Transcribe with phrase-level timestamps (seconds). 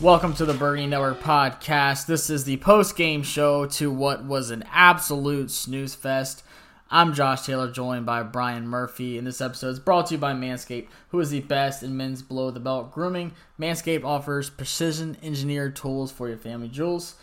[0.00, 2.06] Welcome to the Birdie Network podcast.
[2.06, 6.44] This is the post game show to what was an absolute snooze fest.
[6.88, 10.34] I'm Josh Taylor, joined by Brian Murphy, and this episode is brought to you by
[10.34, 13.32] Manscaped, who is the best in men's below the belt grooming.
[13.58, 17.16] Manscaped offers precision engineered tools for your family jewels.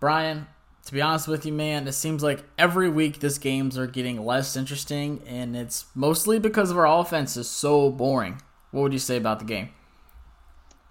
[0.00, 0.46] Brian,
[0.86, 4.24] to be honest with you, man, it seems like every week these games are getting
[4.24, 8.40] less interesting, and it's mostly because of our offense is so boring.
[8.70, 9.68] What would you say about the game?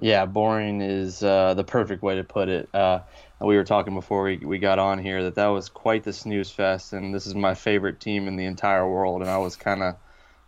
[0.01, 2.73] Yeah, boring is uh, the perfect way to put it.
[2.73, 3.01] Uh,
[3.39, 6.49] we were talking before we, we got on here that that was quite the snooze
[6.49, 9.83] fest, and this is my favorite team in the entire world, and I was kind
[9.83, 9.95] of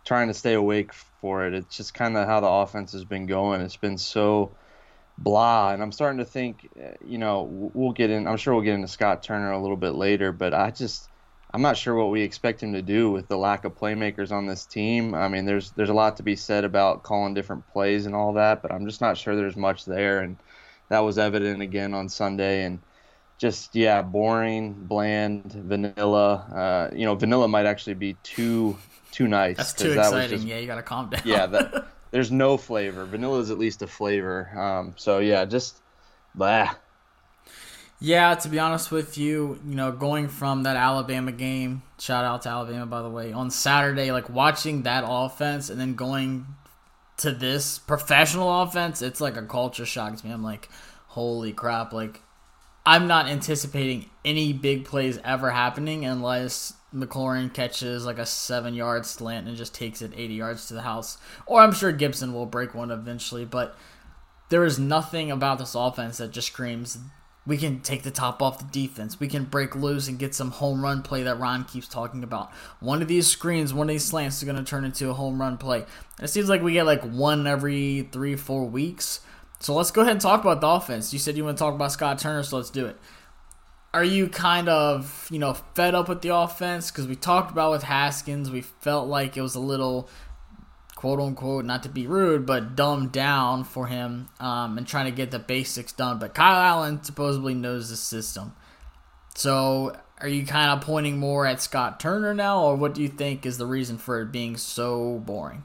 [0.04, 1.54] trying to stay awake for it.
[1.54, 3.60] It's just kind of how the offense has been going.
[3.60, 4.56] It's been so
[5.18, 8.26] blah, and I'm starting to think, uh, you know, we'll get in.
[8.26, 11.08] I'm sure we'll get into Scott Turner a little bit later, but I just
[11.54, 14.44] I'm not sure what we expect him to do with the lack of playmakers on
[14.44, 15.14] this team.
[15.14, 18.32] I mean, there's there's a lot to be said about calling different plays and all
[18.32, 20.36] that, but I'm just not sure there's much there, and
[20.88, 22.64] that was evident again on Sunday.
[22.64, 22.80] And
[23.38, 26.90] just yeah, boring, bland, vanilla.
[26.92, 28.76] Uh, you know, vanilla might actually be too
[29.12, 29.56] too nice.
[29.56, 30.38] That's too that exciting.
[30.38, 31.22] Just, yeah, you gotta calm down.
[31.24, 33.04] yeah, that, there's no flavor.
[33.04, 34.50] Vanilla is at least a flavor.
[34.58, 35.80] Um, so yeah, just
[36.34, 36.74] blah.
[38.04, 42.42] Yeah, to be honest with you, you know, going from that Alabama game, shout out
[42.42, 46.44] to Alabama by the way, on Saturday, like watching that offense and then going
[47.16, 50.34] to this professional offense, it's like a culture shock to me.
[50.34, 50.68] I'm like,
[51.06, 52.20] holy crap, like
[52.84, 59.06] I'm not anticipating any big plays ever happening unless McLaurin catches like a seven yard
[59.06, 61.16] slant and just takes it 80 yards to the house.
[61.46, 63.78] Or I'm sure Gibson will break one eventually, but
[64.50, 66.98] there is nothing about this offense that just screams
[67.46, 69.20] we can take the top off the defense.
[69.20, 72.52] We can break loose and get some home run play that Ron keeps talking about.
[72.80, 75.40] One of these screens, one of these slants is going to turn into a home
[75.40, 75.84] run play.
[76.22, 79.20] It seems like we get like one every three, four weeks.
[79.60, 81.12] So let's go ahead and talk about the offense.
[81.12, 82.98] You said you want to talk about Scott Turner, so let's do it.
[83.92, 86.90] Are you kind of, you know, fed up with the offense?
[86.90, 90.08] Because we talked about with Haskins, we felt like it was a little
[91.04, 95.10] quote unquote, not to be rude, but dumbed down for him um, and trying to
[95.10, 96.18] get the basics done.
[96.18, 98.54] But Kyle Allen supposedly knows the system.
[99.34, 103.10] So are you kind of pointing more at Scott Turner now, or what do you
[103.10, 105.64] think is the reason for it being so boring?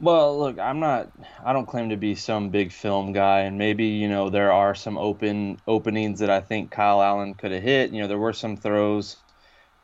[0.00, 1.12] Well, look, I'm not.
[1.44, 4.74] I don't claim to be some big film guy, and maybe you know there are
[4.74, 7.92] some open openings that I think Kyle Allen could have hit.
[7.92, 9.14] You know, there were some throws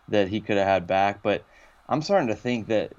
[0.08, 1.44] that he could have had back, but
[1.88, 2.94] I'm starting to think that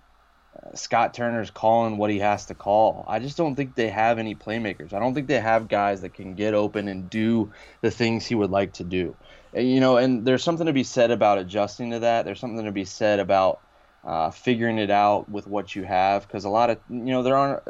[0.76, 3.06] Scott Turner's calling what he has to call.
[3.08, 4.94] I just don't think they have any playmakers.
[4.94, 8.36] I don't think they have guys that can get open and do the things he
[8.36, 9.16] would like to do.
[9.56, 12.26] You know, and there's something to be said about adjusting to that.
[12.26, 13.60] There's something to be said about
[14.04, 17.38] uh, figuring it out with what you have because a lot of you know there
[17.38, 17.64] aren't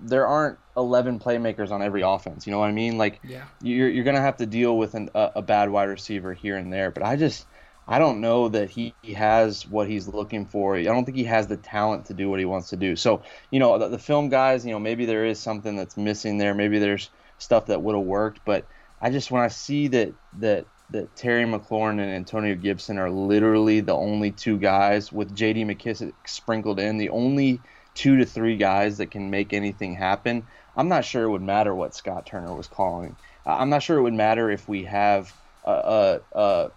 [0.00, 2.46] there aren't 11 playmakers on every offense.
[2.46, 2.98] You know what I mean?
[2.98, 3.44] Like yeah.
[3.62, 6.72] you're you're gonna have to deal with an, a, a bad wide receiver here and
[6.72, 6.90] there.
[6.90, 7.46] But I just
[7.86, 10.76] I don't know that he has what he's looking for.
[10.76, 12.96] I don't think he has the talent to do what he wants to do.
[12.96, 16.38] So, you know, the, the film guys, you know, maybe there is something that's missing
[16.38, 16.54] there.
[16.54, 18.40] Maybe there's stuff that would have worked.
[18.44, 18.66] But
[19.02, 23.80] I just, when I see that, that, that Terry McLaurin and Antonio Gibson are literally
[23.80, 25.64] the only two guys with J.D.
[25.64, 27.60] McKissick sprinkled in, the only
[27.94, 30.46] two to three guys that can make anything happen.
[30.76, 33.16] I'm not sure it would matter what Scott Turner was calling.
[33.46, 35.32] I'm not sure it would matter if we have
[35.64, 36.70] a, a, a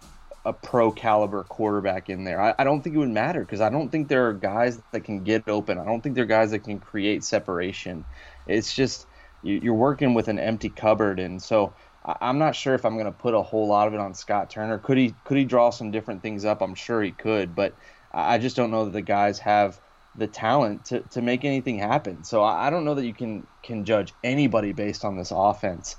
[0.48, 2.40] a pro caliber quarterback in there.
[2.40, 5.00] I, I don't think it would matter because I don't think there are guys that
[5.00, 5.78] can get open.
[5.78, 8.06] I don't think there are guys that can create separation.
[8.46, 9.06] It's just
[9.42, 12.94] you, are working with an empty cupboard, and so I, am not sure if I'm
[12.94, 14.78] going to put a whole lot of it on Scott Turner.
[14.78, 16.62] Could he could he draw some different things up?
[16.62, 17.74] I'm sure he could, but
[18.10, 19.78] I just don't know that the guys have
[20.16, 22.24] the talent to, to make anything happen.
[22.24, 25.96] So I, I don't know that you can can judge anybody based on this offense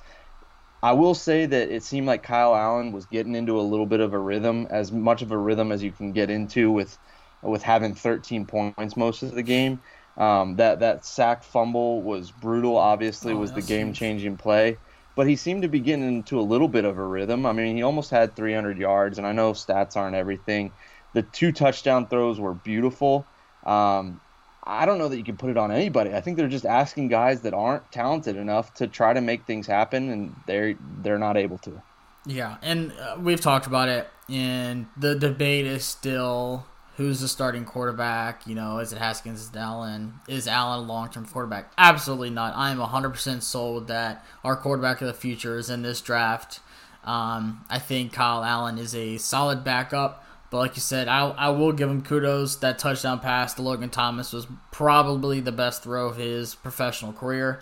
[0.81, 3.99] I will say that it seemed like Kyle Allen was getting into a little bit
[3.99, 6.97] of a rhythm, as much of a rhythm as you can get into with
[7.41, 9.81] with having 13 points most of the game.
[10.17, 12.77] Um, that that sack fumble was brutal.
[12.77, 14.77] Obviously, Oh, was the game changing play.
[15.15, 17.45] But he seemed to be getting into a little bit of a rhythm.
[17.45, 20.71] I mean, he almost had 300 yards, and I know stats aren't everything.
[21.13, 23.25] The two touchdown throws were beautiful.
[23.65, 24.21] Um,
[24.63, 26.13] I don't know that you can put it on anybody.
[26.13, 29.67] I think they're just asking guys that aren't talented enough to try to make things
[29.67, 31.81] happen, and they're they're not able to.
[32.25, 36.65] Yeah, and uh, we've talked about it, and the debate is still
[36.99, 38.45] who's the starting quarterback.
[38.45, 39.41] You know, is it Haskins?
[39.41, 40.15] Is it Allen?
[40.27, 41.71] Is Allen a long term quarterback?
[41.77, 42.53] Absolutely not.
[42.55, 46.59] I am 100% sold that our quarterback of the future is in this draft.
[47.05, 50.25] Um, I think Kyle Allen is a solid backup.
[50.51, 52.57] But like you said, I, I will give him kudos.
[52.57, 57.61] That touchdown pass to Logan Thomas was probably the best throw of his professional career.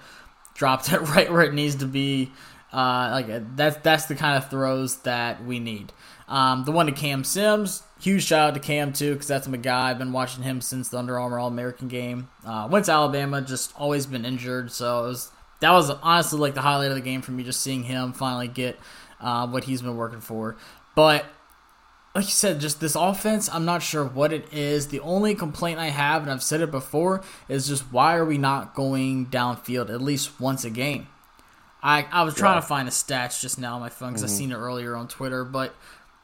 [0.54, 2.32] Dropped it right where it needs to be.
[2.72, 5.94] Uh, like that's that's the kind of throws that we need.
[6.28, 9.56] Um, the one to Cam Sims, huge shout out to Cam too, because that's my
[9.56, 9.90] guy.
[9.90, 12.28] I've been watching him since the Under Armour All American game.
[12.46, 15.32] Uh, went to Alabama, just always been injured, so it was
[15.62, 18.50] that was honestly like the highlight of the game for me, just seeing him finally
[18.50, 18.78] get
[19.22, 20.58] uh, what he's been working for.
[20.96, 21.26] But
[22.18, 24.88] like you said, just this offense, I'm not sure what it is.
[24.88, 28.40] The only complaint I have, and I've said it before, is just why are we
[28.40, 31.10] not going downfield at least once a game?
[31.84, 34.28] I, I was trying to find the stats just now on my phone because I
[34.36, 35.76] seen it earlier on Twitter, but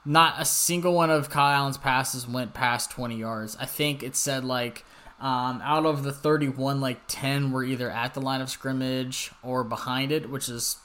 [0.04, 3.56] not a single one of Kyle Allen's passes went past 20 yards.
[3.60, 4.86] I think it said like
[5.20, 9.64] um, out of the 31, like 10 were either at the line of scrimmage or
[9.64, 10.78] behind it, which is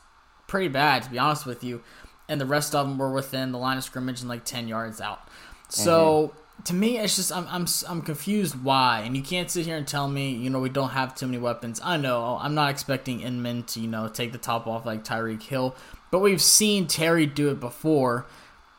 [0.47, 1.83] pretty bad to be honest with you.
[2.29, 5.01] And the rest of them were within the line of scrimmage and like 10 yards
[5.01, 5.27] out.
[5.27, 5.83] Mm-hmm.
[5.83, 6.35] So
[6.65, 9.03] to me, it's just I'm I'm I'm confused why.
[9.05, 11.39] And you can't sit here and tell me you know we don't have too many
[11.39, 11.81] weapons.
[11.83, 15.43] I know I'm not expecting Inman to you know take the top off like Tyreek
[15.43, 15.77] Hill,
[16.11, 18.27] but we've seen Terry do it before.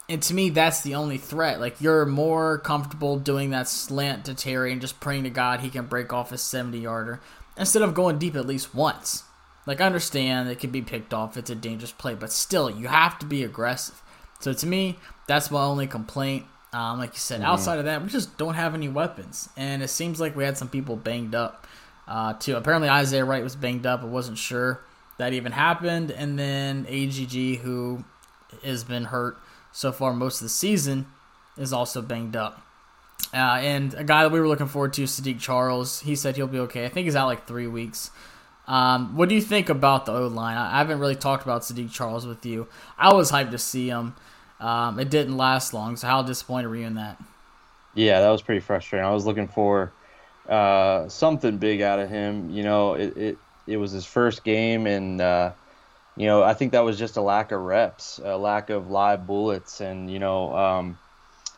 [0.07, 1.60] And to me, that's the only threat.
[1.60, 5.69] Like you're more comfortable doing that slant to Terry and just praying to God he
[5.69, 7.22] can break off a 70 yarder
[7.57, 9.24] instead of going deep at least once.
[9.69, 12.88] Like I understand it could be picked off; it's a dangerous play, but still, you
[12.88, 14.01] have to be aggressive.
[14.39, 16.45] So to me, that's my only complaint.
[16.74, 19.89] Um, like you said, outside of that, we just don't have any weapons, and it
[19.89, 21.68] seems like we had some people banged up
[22.07, 22.56] uh, too.
[22.56, 24.01] Apparently, Isaiah Wright was banged up.
[24.01, 24.81] I wasn't sure
[25.19, 28.04] that even happened, and then AGG, who
[28.63, 29.38] has been hurt
[29.71, 31.06] so far most of the season,
[31.57, 32.60] is also banged up.
[33.31, 36.48] Uh, and a guy that we were looking forward to, Saahdiq Charles, he said he'll
[36.48, 36.86] be okay.
[36.86, 38.10] I think he's out like three weeks.
[38.69, 40.56] Um, what do you think about the O line?
[40.56, 42.68] I haven't really talked about Saahdiq Charles with you.
[43.00, 44.16] I was hyped to see him.
[44.60, 47.19] Um, it didn't last long, so how disappointed were you in that?
[47.95, 49.07] Yeah, that was pretty frustrating.
[49.07, 49.92] I was looking for
[50.48, 52.51] uh, something big out of him.
[52.51, 55.54] You know, it it, it was his first game, and uh,
[56.16, 59.25] you know, I think that was just a lack of reps, a lack of live
[59.25, 61.00] bullets, and you know, um,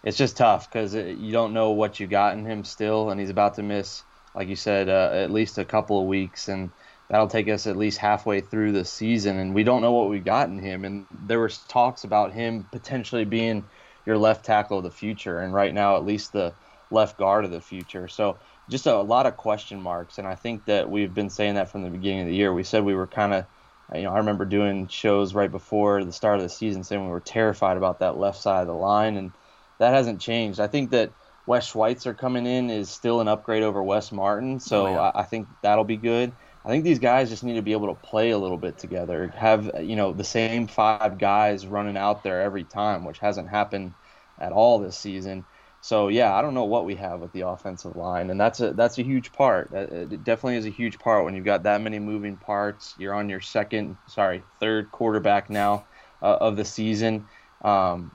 [0.06, 3.30] it's just tough because you don't know what you got in him still, and he's
[3.30, 4.04] about to miss,
[4.34, 6.70] like you said, uh, at least a couple of weeks, and
[7.12, 10.20] that'll take us at least halfway through the season, and we don't know what we
[10.20, 10.86] got in him.
[10.86, 13.66] And there was talks about him potentially being
[14.06, 16.54] your left tackle of the future, and right now, at least the
[16.90, 18.08] left guard of the future.
[18.08, 18.38] So
[18.70, 21.84] just a, lot of question marks, and I think that we've been saying that from
[21.84, 22.54] the beginning of the year.
[22.54, 23.46] We said we were kind of,
[23.94, 27.12] you know, I remember doing shows right before the start of the season saying we
[27.12, 29.34] were terrified about that left side of the line, and
[29.80, 30.62] that hasn't changed.
[30.62, 31.12] I think that
[31.46, 35.02] Wes Schweitzer coming in is still an upgrade over Wes Martin, so Oh, yeah.
[35.02, 36.32] I, I think that'll be good.
[36.64, 39.34] I think these guys just need to be able to play a little bit together,
[39.36, 43.94] have you know the same five guys running out there every time, which hasn't happened
[44.40, 45.46] at all this season.
[45.82, 48.74] So yeah, I don't know what we have with the offensive line, and that's a
[48.74, 49.72] that's a huge part.
[49.74, 52.94] It definitely is a huge part when you've got that many moving parts.
[53.00, 55.86] You're on your second, sorry, third quarterback now
[56.22, 57.26] uh, of the season.
[57.64, 58.12] Um,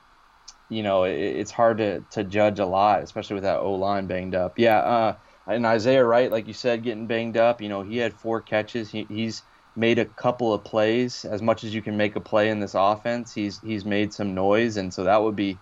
[0.68, 4.06] you know, it, it's hard to, to judge a lot, especially with that O line
[4.06, 4.58] banged up.
[4.58, 7.60] Yeah, uh, and Isaiah Wright, like you said, getting banged up.
[7.60, 8.90] You know, he had four catches.
[8.90, 9.42] He, he's
[9.76, 11.24] made a couple of plays.
[11.24, 14.34] As much as you can make a play in this offense, he's he's made some
[14.34, 15.60] noise, and so that would be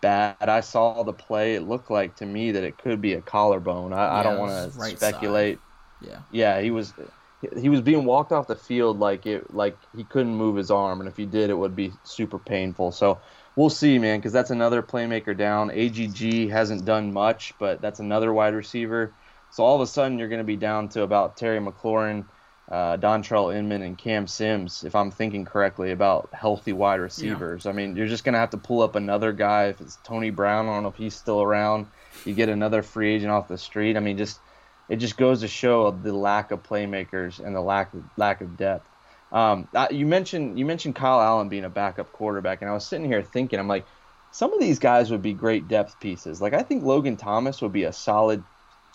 [0.00, 0.36] bad.
[0.40, 1.54] I saw the play.
[1.54, 3.92] It looked like to me that it could be a collarbone.
[3.92, 5.60] I, I don't want to right speculate.
[6.00, 6.22] Yeah.
[6.30, 6.94] Yeah, he was
[7.56, 11.00] he was being walked off the field like it like he couldn't move his arm,
[11.00, 12.92] and if he did, it would be super painful.
[12.92, 13.20] So
[13.54, 15.70] we'll see, man, because that's another playmaker down.
[15.70, 19.16] AGG hasn't done much, but that's another wide receiver.
[19.50, 22.26] So all of a sudden, you're going to be down to about Terry McLaurin,
[22.70, 27.64] uh, Dontrell Inman, and Cam Sims, if I'm thinking correctly about healthy wide receivers.
[27.66, 29.66] I mean, you're just going to have to pull up another guy.
[29.66, 31.86] If it's Tony Brown, I don't know if he's still around.
[32.24, 33.96] You get another free agent off the street.
[33.96, 34.40] I mean, just
[34.88, 38.56] it just goes to show the lack of playmakers and the lack of, lack of
[38.56, 38.86] depth.
[39.32, 43.06] Um, you mentioned you mentioned Kyle Allen being a backup quarterback, and I was sitting
[43.06, 43.86] here thinking, I'm like,
[44.30, 46.40] some of these guys would be great depth pieces.
[46.40, 48.42] Like I think Logan Thomas would be a solid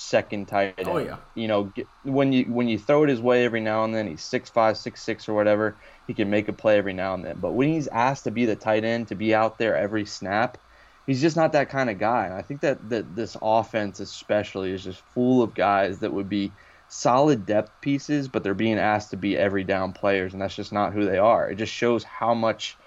[0.02, 0.90] second tight oh, end.
[0.90, 1.18] Oh, yeah.
[1.36, 4.08] You know, get, when you when you throw it his way every now and then,
[4.08, 5.76] he's six five, six six or whatever.
[6.08, 7.38] He can make a play every now and then.
[7.40, 10.58] But when he's asked to be the tight end, to be out there every snap,
[11.06, 12.26] he's just not that kind of guy.
[12.26, 16.30] And I think that, that this offense especially is just full of guys that would
[16.30, 16.52] be
[16.90, 20.74] solid depth pieces, but they're being asked to be every down players, and that's just
[20.74, 21.50] not who they are.
[21.50, 22.78] It just shows how much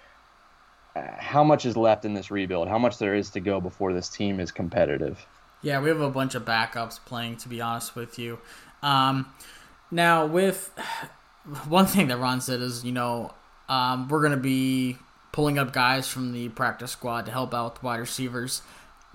[0.94, 4.08] how much is left in this rebuild, how much there is to go before this
[4.08, 5.26] team is competitive.
[5.64, 7.38] Yeah, we have a bunch of backups playing.
[7.38, 8.38] To be honest with you,
[8.82, 9.32] um,
[9.90, 10.68] now with
[11.68, 13.34] one thing that Ron said is, you know,
[13.68, 14.98] um, we're gonna be
[15.32, 18.60] pulling up guys from the practice squad to help out with wide receivers.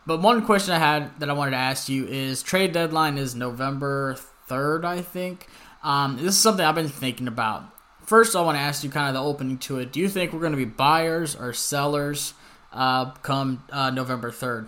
[0.07, 3.35] But one question I had that I wanted to ask you is trade deadline is
[3.35, 4.15] November
[4.47, 5.47] third, I think.
[5.83, 7.63] Um, this is something I've been thinking about.
[8.05, 9.93] First, I want to ask you kind of the opening to it.
[9.93, 12.33] Do you think we're going to be buyers or sellers
[12.73, 14.67] uh, come uh, November third?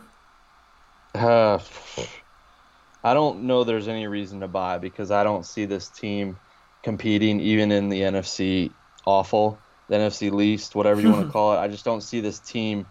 [1.14, 1.60] Uh,
[3.04, 6.38] I don't know there's any reason to buy because I don't see this team
[6.84, 8.72] competing even in the NFC
[9.06, 11.58] awful, the NFC least, whatever you want to call it.
[11.58, 12.86] I just don't see this team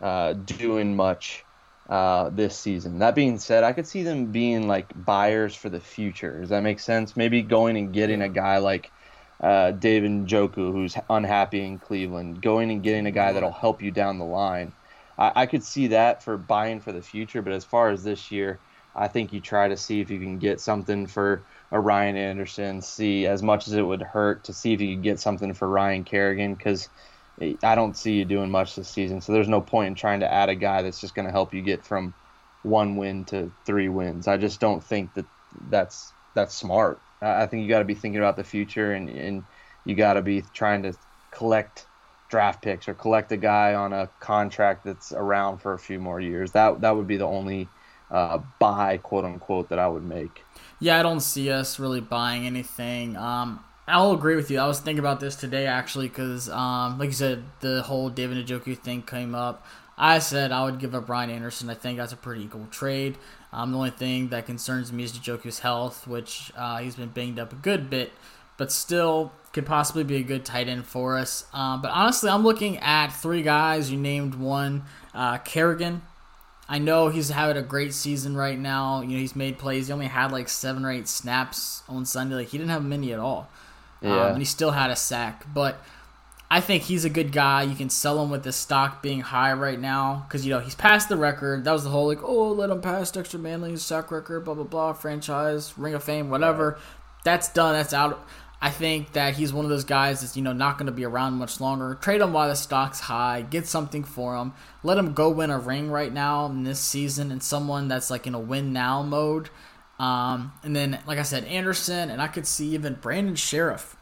[0.00, 1.44] uh, doing much
[1.88, 2.98] uh, this season.
[3.00, 6.40] That being said, I could see them being like buyers for the future.
[6.40, 7.16] Does that make sense?
[7.16, 8.90] Maybe going and getting a guy like
[9.40, 13.90] uh, David Njoku, who's unhappy in Cleveland, going and getting a guy that'll help you
[13.90, 14.72] down the line.
[15.18, 18.30] I, I could see that for buying for the future, but as far as this
[18.30, 18.62] year,
[18.94, 22.80] I think you try to see if you can get something for a Ryan Anderson.
[22.82, 25.68] See as much as it would hurt to see if you could get something for
[25.68, 26.88] Ryan Kerrigan because
[27.40, 29.20] eh, I don't see you doing much this season.
[29.20, 31.54] So there's no point in trying to add a guy that's just going to help
[31.54, 32.14] you get from
[32.62, 34.26] one win to three wins.
[34.28, 35.26] I just don't think that
[35.68, 37.02] that's that's smart.
[37.22, 39.46] I I think you got to be thinking about the future and and
[39.84, 40.94] you got to be trying to
[41.30, 41.88] collect
[42.28, 46.20] draft picks or collect a guy on a contract that's around for a few more
[46.20, 46.52] years.
[46.52, 47.68] That that would be the only
[48.10, 50.44] uh, buy, quote unquote, that I would make.
[50.78, 53.16] Yeah, I don't see us really buying anything.
[53.16, 54.58] Um, I'll agree with you.
[54.58, 58.44] I was thinking about this today actually because, um, like you said, the whole David
[58.46, 59.64] Njoku thing came up.
[59.96, 61.70] I said I would give up Brian Anderson.
[61.70, 63.16] I think that's a pretty equal trade.
[63.52, 67.38] Um, the only thing that concerns me is Njoku's health, which uh, he's been banged
[67.38, 68.12] up a good bit,
[68.58, 71.46] but still could possibly be a good tight end for us.
[71.54, 73.90] Um, but honestly, I'm looking at three guys.
[73.90, 74.84] You named one,
[75.14, 76.02] uh, Kerrigan.
[76.68, 79.00] I know he's having a great season right now.
[79.00, 79.86] You know, he's made plays.
[79.86, 82.34] He only had like seven or eight snaps on Sunday.
[82.34, 83.48] Like he didn't have many at all.
[84.02, 84.26] Yeah.
[84.26, 85.46] Um, and he still had a sack.
[85.54, 85.82] But
[86.50, 87.62] I think he's a good guy.
[87.62, 90.74] You can sell him with the stock being high right now because you know he's
[90.74, 91.64] past the record.
[91.64, 94.64] That was the whole like, oh, let him pass Dexter Manley's sack record, blah blah
[94.64, 96.78] blah, franchise, Ring of Fame, whatever.
[97.24, 97.72] That's done.
[97.72, 98.24] That's out.
[98.60, 101.04] I think that he's one of those guys that's you know not going to be
[101.04, 101.94] around much longer.
[101.94, 103.42] Trade him while the stock's high.
[103.42, 104.54] Get something for him.
[104.82, 108.26] Let him go win a ring right now in this season, and someone that's like
[108.26, 109.50] in a win now mode.
[109.98, 113.96] Um, and then, like I said, Anderson, and I could see even Brandon Scherff,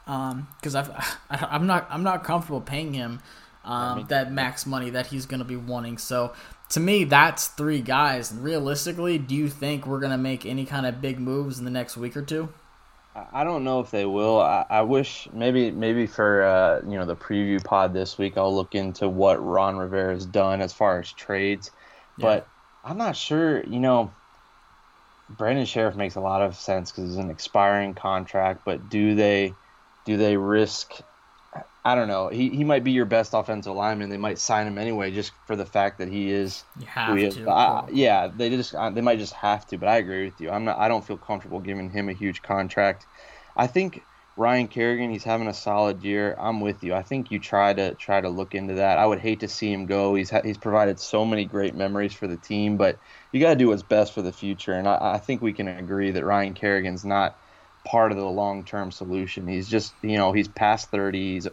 [0.57, 0.91] because I've
[1.31, 3.21] I, I'm not I'm not comfortable paying him
[3.65, 5.99] um, that max money that he's going to be wanting.
[5.99, 6.33] So
[6.71, 8.31] to me, that's three guys.
[8.31, 11.65] And realistically, do you think we're going to make any kind of big moves in
[11.65, 12.51] the next week or two?
[13.15, 14.41] I don't know if they will.
[14.41, 18.55] I, I wish maybe maybe for uh, you know the preview pod this week I'll
[18.55, 21.71] look into what Ron Rivera has done as far as trades,
[22.19, 22.49] but
[22.83, 23.65] I'm not sure.
[23.65, 24.13] You know,
[25.29, 29.55] Brandon Scherff makes a lot of sense because it's an expiring contract, but do they
[30.05, 30.93] do they risk?
[31.87, 32.29] I don't know.
[32.29, 34.09] He he might be your best offensive lineman.
[34.09, 36.65] They might sign him anyway just for the fact that he is.
[36.81, 37.35] You have is.
[37.35, 37.51] to.
[37.51, 39.77] I, yeah, they just uh, they might just have to.
[39.77, 40.51] But I agree with you.
[40.51, 40.79] I'm not.
[40.79, 43.07] I don't feel comfortable giving him a huge contract.
[43.55, 44.03] I think
[44.37, 46.35] Ryan Kerrigan, he's having a solid year.
[46.41, 46.95] I'm with you.
[46.95, 48.99] I think you try to try to look into that.
[48.99, 50.15] I would hate to see him go.
[50.15, 52.99] He's ha- he's provided so many great memories for the team, but
[53.31, 54.73] you got to do what's best for the future.
[54.73, 57.39] And I, I think we can agree that Ryan Kerrigan's not
[57.85, 59.47] part of the long term solution.
[59.47, 61.35] He's just you know he's past 30.
[61.35, 61.49] He's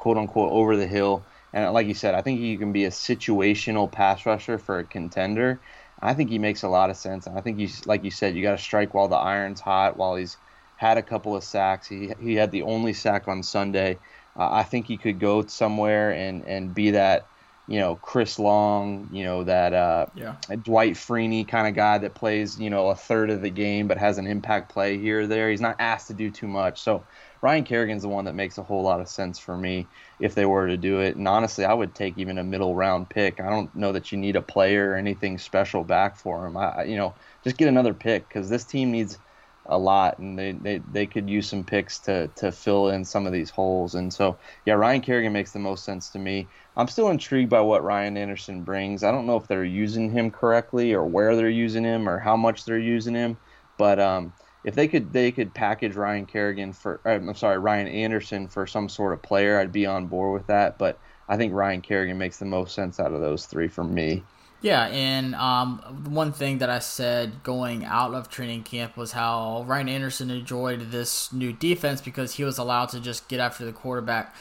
[0.00, 1.28] quote unquote over the hill.
[1.52, 4.86] And like you said, I think he can be a situational pass rusher for a
[4.86, 5.62] contender.
[6.02, 7.26] I think he makes a lot of sense.
[7.26, 9.96] And I think he's like you said, you got to strike while the iron's hot.
[9.98, 10.38] While he's
[10.76, 14.00] had a couple of sacks, he he had the only sack on Sunday.
[14.38, 17.29] Uh, I think he could go somewhere and and be that
[17.70, 20.36] you know Chris Long, you know that uh, Yeah.
[20.62, 23.98] Dwight Freeney kind of guy that plays you know a third of the game but
[23.98, 25.50] has an impact play here or there.
[25.50, 26.82] He's not asked to do too much.
[26.82, 27.06] So
[27.42, 30.46] Ryan Kerrigan's the one that makes a whole lot of sense for me if they
[30.46, 31.16] were to do it.
[31.16, 33.40] And honestly, I would take even a middle round pick.
[33.40, 36.56] I don't know that you need a player or anything special back for him.
[36.56, 39.18] I I- you know just get another pick because this team needs
[39.66, 43.26] a lot, and they, they, they could use some picks to to fill in some
[43.26, 43.94] of these holes.
[43.94, 46.50] And so, yeah, Ryan Kerrigan makes the most sense to me.
[46.76, 49.02] I'm still intrigued by what Ryan Anderson brings.
[49.04, 52.36] I don't know if they're using him correctly or where they're using him or how
[52.36, 53.38] much they're using him,
[53.76, 57.88] but um, if they could they could package Ryan Kerrigan for uh, I'm sorry Ryan
[57.88, 60.78] Anderson for some sort of player, I'd be on board with that.
[60.78, 64.26] But I think Ryan Kerrigan makes the most sense out of those three for me.
[64.62, 65.78] Yeah, and um,
[66.10, 70.90] one thing that I said going out of training camp was how Ryan Anderson enjoyed
[70.90, 74.34] this new defense because he was allowed to just get after the quarterback.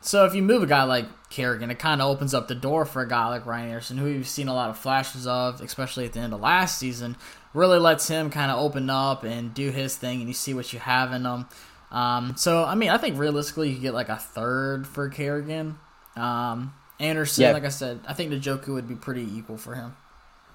[0.00, 2.86] So if you move a guy like Kerrigan, it kind of opens up the door
[2.86, 6.06] for a guy like Ryan Anderson, who we've seen a lot of flashes of, especially
[6.06, 7.16] at the end of last season.
[7.52, 10.72] Really lets him kind of open up and do his thing, and you see what
[10.72, 11.46] you have in him.
[11.90, 15.78] Um, so I mean, I think realistically, you get like a third for Kerrigan.
[16.16, 17.52] Um, Anderson, Yeah.
[17.52, 19.96] like I said, I think Njoku would be pretty equal for him.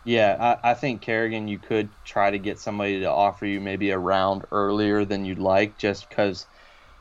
[0.05, 3.91] Yeah, I, I think Kerrigan, you could try to get somebody to offer you maybe
[3.91, 6.45] a round earlier than you'd like, just because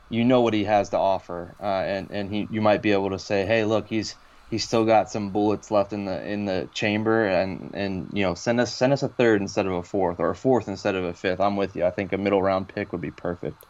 [0.09, 3.09] you know what he has to offer, uh, and and he you might be able
[3.11, 4.15] to say, hey, look, he's
[4.49, 8.35] he's still got some bullets left in the in the chamber, and and you know
[8.35, 11.03] send us send us a third instead of a fourth, or a fourth instead of
[11.03, 11.41] a fifth.
[11.41, 11.85] I'm with you.
[11.85, 13.65] I think a middle round pick would be perfect.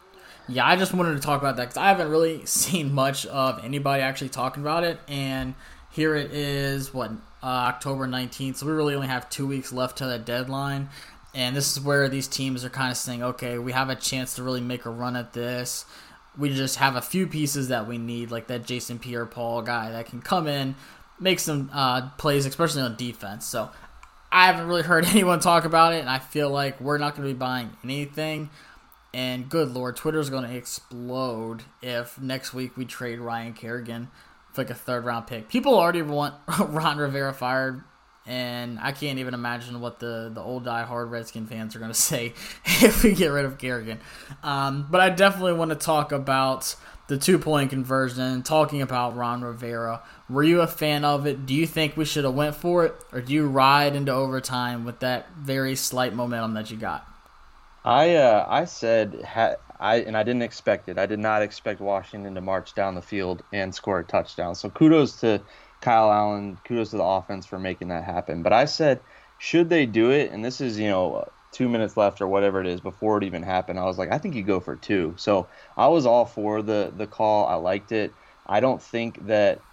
[0.48, 3.64] Yeah, I just wanted to talk about that because I haven't really seen much of
[3.64, 4.98] anybody actually talking about it.
[5.08, 5.54] And
[5.90, 7.10] here it is, what,
[7.42, 8.56] uh, October 19th.
[8.56, 10.88] So we really only have two weeks left to the deadline.
[11.34, 14.34] And this is where these teams are kind of saying, okay, we have a chance
[14.36, 15.84] to really make a run at this.
[16.38, 19.90] We just have a few pieces that we need, like that Jason Pierre Paul guy
[19.90, 20.74] that can come in,
[21.18, 23.46] make some uh, plays, especially on defense.
[23.46, 23.70] So
[24.30, 27.28] I haven't really heard anyone talk about it, and I feel like we're not going
[27.28, 28.50] to be buying anything.
[29.14, 34.08] And good lord, Twitter's going to explode if next week we trade Ryan Kerrigan
[34.52, 35.48] for like a third round pick.
[35.48, 37.84] People already want Ron Rivera fired,
[38.26, 41.98] and I can't even imagine what the, the old die-hard Redskin fans are going to
[41.98, 44.00] say if we get rid of Kerrigan.
[44.42, 46.74] Um, but I definitely want to talk about
[47.06, 50.02] the two point conversion, talking about Ron Rivera.
[50.28, 51.46] Were you a fan of it?
[51.46, 54.84] Do you think we should have went for it, or do you ride into overtime
[54.84, 57.13] with that very slight momentum that you got?
[57.84, 60.98] I uh, I said ha- I and I didn't expect it.
[60.98, 64.54] I did not expect Washington to march down the field and score a touchdown.
[64.54, 65.44] So kudos to
[65.80, 68.42] Kyle Allen, kudos to the offense for making that happen.
[68.42, 69.04] But I said,
[69.36, 70.30] should they do it?
[70.30, 73.42] And this is you know two minutes left or whatever it is before it even
[73.42, 73.78] happened.
[73.78, 75.14] I was like, I think you go for two.
[75.18, 77.46] So I was all for the the call.
[77.46, 78.16] I liked it.
[78.46, 79.64] I don't think that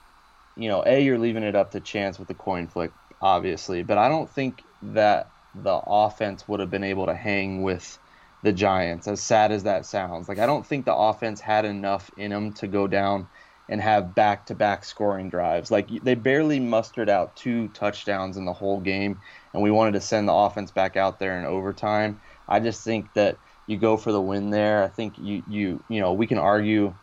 [0.56, 3.98] you know, a you're leaving it up to chance with the coin flick, obviously, but
[3.98, 8.00] I don't think that the offense would have been able to hang with
[8.44, 9.08] the Giants.
[9.08, 12.54] As sad as that sounds, like I don't think the offense had enough in them
[12.54, 13.28] to go down
[13.70, 15.72] and have back-to-back scoring drives.
[15.72, 19.20] Like they barely mustered out two touchdowns in the whole game,
[19.54, 22.20] and we wanted to send the offense back out there in overtime.
[22.48, 24.84] I just think that you go for the win there.
[24.84, 26.94] I think you you you know we can argue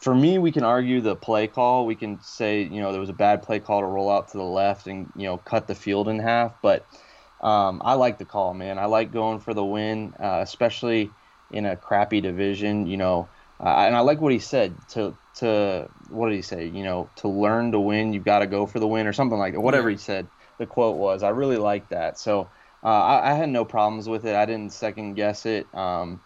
[0.00, 1.84] for me, we can argue the play call.
[1.84, 4.38] We can say, you know, there was a bad play call to roll out to
[4.38, 6.52] the left and, you know, cut the field in half.
[6.62, 6.86] But
[7.40, 8.78] um, I like the call, man.
[8.78, 11.12] I like going for the win, uh, especially
[11.50, 13.28] in a crappy division, you know.
[13.60, 16.66] Uh, and I like what he said to, to, what did he say?
[16.68, 19.38] You know, to learn to win, you've got to go for the win or something
[19.38, 19.60] like that.
[19.60, 21.22] Whatever he said, the quote was.
[21.22, 22.18] I really like that.
[22.18, 22.50] So
[22.82, 24.36] uh, I, I had no problems with it.
[24.36, 25.72] I didn't second guess it.
[25.74, 26.20] Um,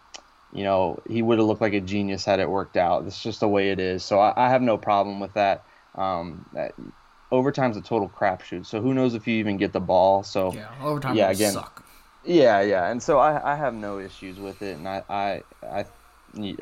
[0.51, 3.05] you know, he would have looked like a genius had it worked out.
[3.07, 4.05] It's just the way it is.
[4.05, 5.65] So I, I have no problem with that.
[5.95, 6.73] Um, that.
[7.33, 8.65] Overtime's a total crapshoot.
[8.65, 10.23] So who knows if you even get the ball?
[10.23, 11.83] So Yeah, overtime Yeah, again, suck.
[12.23, 12.89] yeah, yeah.
[12.91, 15.85] And so I, I have no issues with it, and I, I, I,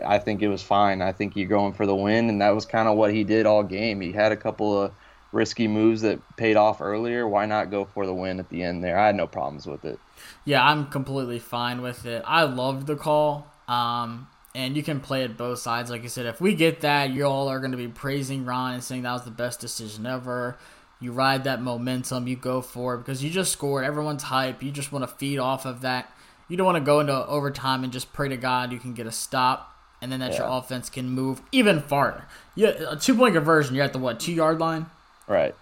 [0.06, 1.02] I think it was fine.
[1.02, 3.46] I think you're going for the win, and that was kind of what he did
[3.46, 4.00] all game.
[4.02, 4.92] He had a couple of
[5.34, 7.28] risky moves that paid off earlier.
[7.28, 8.98] Why not go for the win at the end there?
[8.98, 10.00] I had no problems with it.
[10.46, 12.24] Yeah, I'm completely fine with it.
[12.26, 13.48] I loved the call.
[13.68, 15.90] Um, and you can play it both sides.
[15.90, 18.74] Like I said, if we get that, you all are going to be praising Ron
[18.76, 20.58] and saying that was the best decision ever.
[21.00, 23.86] You ride that momentum, you go for it because you just scored.
[23.86, 24.62] Everyone's hype.
[24.62, 26.12] You just want to feed off of that.
[26.48, 29.08] You don't want to go into overtime and just pray to God you can get
[29.08, 32.26] a stop, and then that your offense can move even farther.
[32.56, 33.74] Yeah, a two point conversion.
[33.74, 34.86] You're at the what two yard line.
[35.28, 35.56] Right.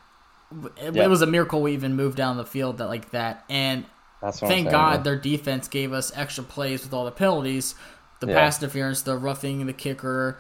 [0.78, 1.04] It, Yeah.
[1.04, 3.46] it was a miracle we even moved down the field that like that.
[3.50, 3.86] And
[4.20, 7.76] That's thank God their defense gave us extra plays with all the penalties,
[8.20, 8.36] the Yeah.
[8.36, 10.38] pass interference, the roughing the kicker.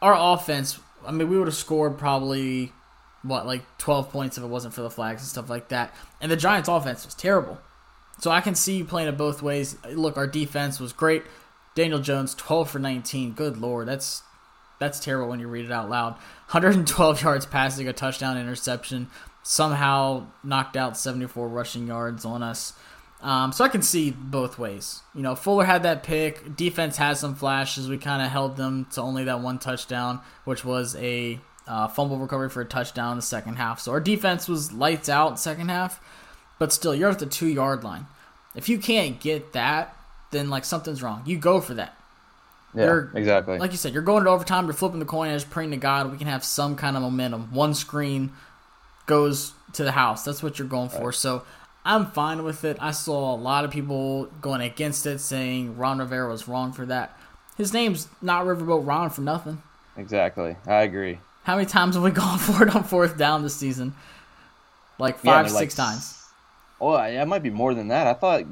[0.00, 2.72] Our offense, I mean, we would have scored probably
[3.22, 5.92] what like 12 points if it wasn't for the flags and stuff like that.
[6.20, 7.58] And the Giants' offense was terrible.
[8.20, 9.76] So I can see you playing it both ways.
[9.92, 11.24] Look, our defense was great.
[11.74, 13.32] Daniel Jones 12 for 19.
[13.32, 14.22] Good lord, that's
[14.80, 16.12] that's terrible when you read it out loud.
[16.50, 19.08] 112 yards passing, a touchdown interception.
[19.42, 22.74] Somehow knocked out 74 rushing yards on us.
[23.20, 25.02] Um, so I can see both ways.
[25.14, 26.54] You know, Fuller had that pick.
[26.56, 27.88] Defense had some flashes.
[27.88, 32.18] We kind of held them to only that one touchdown, which was a uh, fumble
[32.18, 33.80] recovery for a touchdown in the second half.
[33.80, 36.00] So our defense was lights out second half,
[36.58, 38.06] but still, you're at the two yard line.
[38.54, 39.96] If you can't get that,
[40.30, 41.22] then like something's wrong.
[41.26, 41.94] You go for that.
[42.74, 43.58] Yeah, You're- exactly.
[43.58, 44.66] Like you said, you're going to overtime.
[44.66, 47.02] You're flipping the coin and just praying to God we can have some kind of
[47.02, 47.52] momentum.
[47.52, 48.32] One screen
[49.06, 50.24] goes to the house.
[50.24, 51.12] That's what you're going for.
[51.12, 51.44] So
[51.88, 52.76] I'm fine with it.
[52.80, 56.86] I saw a lot of people going against it, saying Ron Rivera was wrong for
[56.86, 57.18] that.
[57.56, 59.62] His name's not Riverboat Ron for nothing.
[59.96, 60.56] exactly.
[60.66, 61.20] I agree.
[61.44, 63.94] How many times have we gone for it on fourth down this season?
[64.98, 66.14] Like Yeah, five, mean, like, six times.
[66.80, 68.06] Oh, yeah, it might be more than that.
[68.06, 68.44] I thought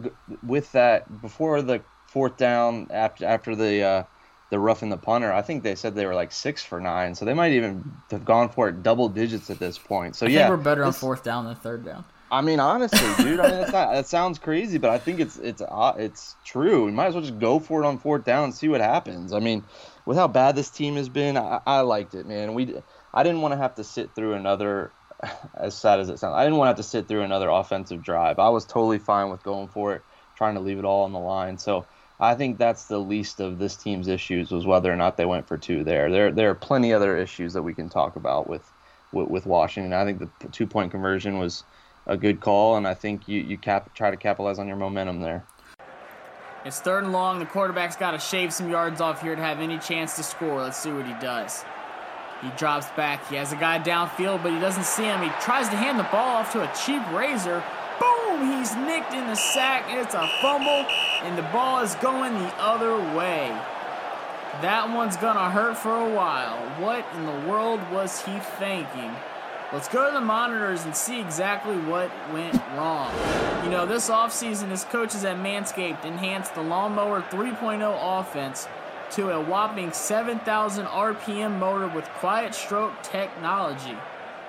[0.42, 4.04] with that before the fourth down after after the uh,
[4.50, 7.24] the roughing the punter, I think they said they were like six for nine, so
[7.24, 10.16] they might even have gone for it double digits at this point.
[10.16, 12.04] So I yeah, think we're better on fourth down than third down.
[12.30, 15.36] I mean, honestly, dude, I mean, it's not, that sounds crazy, but I think it's
[15.36, 16.86] it's uh, it's true.
[16.86, 19.32] We might as well just go for it on fourth down and see what happens.
[19.32, 19.62] I mean,
[20.04, 22.54] with how bad this team has been, I, I liked it, man.
[22.54, 22.74] We
[23.14, 24.90] I didn't want to have to sit through another,
[25.54, 28.02] as sad as it sounds, I didn't want to have to sit through another offensive
[28.02, 28.40] drive.
[28.40, 30.02] I was totally fine with going for it,
[30.34, 31.58] trying to leave it all on the line.
[31.58, 31.86] So.
[32.18, 35.46] I think that's the least of this team's issues was whether or not they went
[35.46, 36.10] for two there.
[36.10, 38.66] There, there are plenty other issues that we can talk about with,
[39.12, 39.92] with, with Washington.
[39.92, 41.62] I think the two point conversion was
[42.06, 45.20] a good call, and I think you you cap try to capitalize on your momentum
[45.20, 45.44] there.
[46.64, 47.38] It's third and long.
[47.38, 50.62] The quarterback's got to shave some yards off here to have any chance to score.
[50.62, 51.64] Let's see what he does.
[52.42, 53.28] He drops back.
[53.28, 55.22] He has a guy downfield, but he doesn't see him.
[55.22, 57.62] He tries to hand the ball off to a cheap razor.
[58.00, 58.58] Boom!
[58.58, 59.84] He's nicked in the sack.
[59.88, 60.86] It's a fumble,
[61.22, 63.48] and the ball is going the other way.
[64.60, 66.58] That one's gonna hurt for a while.
[66.80, 69.14] What in the world was he thinking?
[69.72, 73.12] Let's go to the monitors and see exactly what went wrong.
[73.64, 78.68] You know, this offseason, his coaches at Manscaped enhanced the Lawnmower 3.0 offense
[79.12, 83.96] to a whopping 7,000 RPM motor with quiet stroke technology.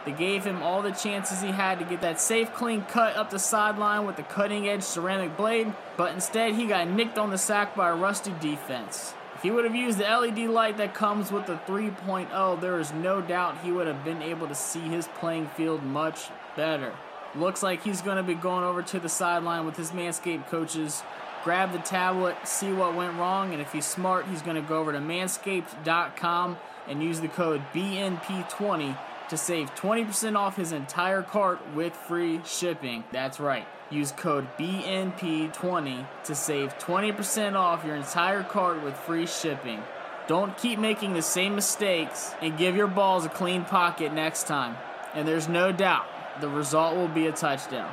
[0.06, 3.32] They gave him all the chances he had to get that safe, clean cut up
[3.32, 7.40] the sideline with the cutting edge ceramic blade, but instead he got nicked on the
[7.40, 9.16] sack by a rusty defense.
[9.38, 12.92] If he would have used the LED light that comes with the 3.0, there is
[12.92, 16.92] no doubt he would have been able to see his playing field much better.
[17.36, 21.04] Looks like he's going to be going over to the sideline with his Manscaped coaches,
[21.44, 24.80] grab the tablet, see what went wrong, and if he's smart, he's going to go
[24.80, 28.98] over to manscaped.com and use the code BNP20
[29.30, 33.04] to save 20% off his entire cart with free shipping.
[33.12, 33.68] That's right.
[33.90, 39.82] Use code BNP20 to save 20% off your entire cart with free shipping.
[40.28, 44.76] Don't keep making the same mistakes and give your balls a clean pocket next time.
[45.14, 46.06] And there's no doubt
[46.42, 47.90] the result will be a touchdown.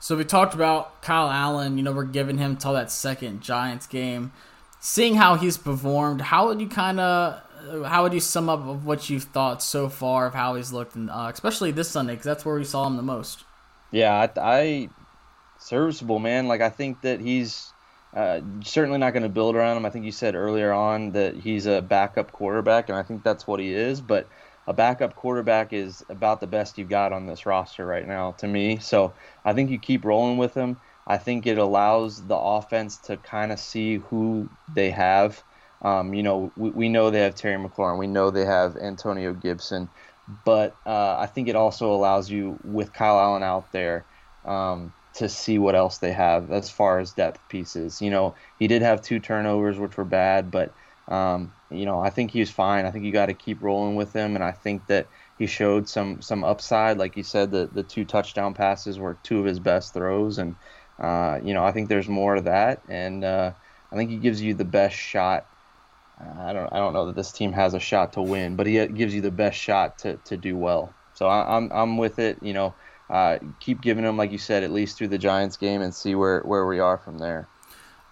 [0.00, 1.78] So we talked about Kyle Allen.
[1.78, 4.32] You know, we're giving him till that second Giants game.
[4.80, 7.40] Seeing how he's performed, how would you kind of,
[7.86, 10.96] how would you sum up of what you've thought so far of how he's looked,
[10.96, 13.45] in, uh, especially this Sunday, because that's where we saw him the most.
[13.90, 14.90] Yeah, I, I
[15.58, 16.48] serviceable man.
[16.48, 17.74] Like I think that he's
[18.14, 19.86] uh, certainly not going to build around him.
[19.86, 23.46] I think you said earlier on that he's a backup quarterback, and I think that's
[23.46, 24.00] what he is.
[24.00, 24.30] But
[24.66, 28.48] a backup quarterback is about the best you've got on this roster right now, to
[28.48, 28.78] me.
[28.78, 30.78] So I think you keep rolling with him.
[31.06, 35.44] I think it allows the offense to kind of see who they have.
[35.82, 37.98] Um, you know, we, we know they have Terry McLaurin.
[37.98, 39.90] We know they have Antonio Gibson.
[40.28, 44.06] But uh, I think it also allows you, with Kyle Allen out there,
[44.44, 48.02] um, to see what else they have as far as depth pieces.
[48.02, 50.74] You know, he did have two turnovers, which were bad, but
[51.08, 52.84] um, you know, I think he's fine.
[52.86, 55.08] I think you got to keep rolling with him, and I think that
[55.38, 56.98] he showed some some upside.
[56.98, 60.56] Like you said, the the two touchdown passes were two of his best throws, and
[60.98, 63.52] uh, you know, I think there's more to that, and uh,
[63.92, 65.46] I think he gives you the best shot.
[66.18, 68.84] I don't I don't know that this team has a shot to win, but he
[68.86, 70.94] gives you the best shot to, to do well.
[71.14, 72.38] So I, I'm I'm with it.
[72.42, 72.74] You know,
[73.10, 76.14] uh, keep giving him like you said at least through the Giants game and see
[76.14, 77.48] where where we are from there.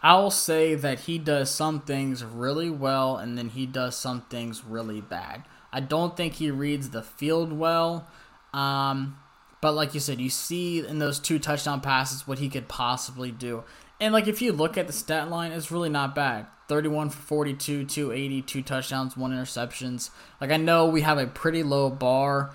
[0.02, 4.20] I will say that he does some things really well and then he does some
[4.22, 5.44] things really bad.
[5.72, 8.06] I don't think he reads the field well.
[8.52, 9.18] Um,
[9.62, 13.32] but like you said, you see in those two touchdown passes what he could possibly
[13.32, 13.64] do.
[14.00, 16.46] And like if you look at the stat line, it's really not bad.
[16.68, 20.10] 31 for 42, 280, two touchdowns, one interceptions.
[20.40, 22.54] Like I know we have a pretty low bar.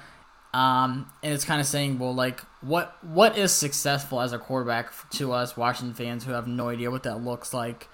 [0.53, 4.91] Um, and it's kind of saying, well, like, what what is successful as a quarterback
[5.11, 7.87] to us Washington fans who have no idea what that looks like?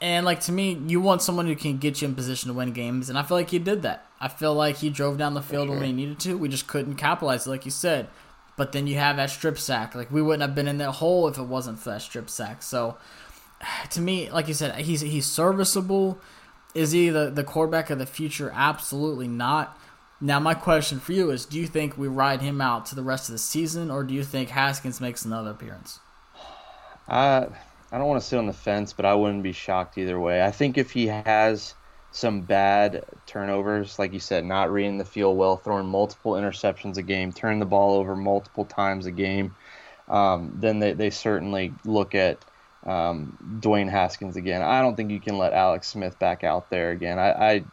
[0.00, 2.72] And like to me, you want someone who can get you in position to win
[2.72, 4.06] games, and I feel like he did that.
[4.20, 6.38] I feel like he drove down the field when he needed to.
[6.38, 8.08] We just couldn't capitalize, like you said.
[8.58, 9.94] But then you have that strip sack.
[9.94, 12.62] Like we wouldn't have been in that hole if it wasn't for that strip sack.
[12.62, 12.98] So
[13.90, 16.18] to me, like you said, he's he's serviceable.
[16.74, 18.52] Is he the, the quarterback of the future?
[18.54, 19.78] Absolutely not.
[20.20, 23.02] Now my question for you is do you think we ride him out to the
[23.02, 26.00] rest of the season or do you think Haskins makes another appearance?
[27.08, 27.46] I
[27.90, 30.42] I don't want to sit on the fence, but I wouldn't be shocked either way.
[30.42, 31.74] I think if he has
[32.10, 37.02] some bad turnovers, like you said, not reading the field well, throwing multiple interceptions a
[37.02, 39.54] game, turning the ball over multiple times a game,
[40.08, 42.38] um, then they, they certainly look at
[42.86, 44.62] um, Dwayne Haskins again.
[44.62, 47.18] I don't think you can let Alex Smith back out there again.
[47.18, 47.64] I, I,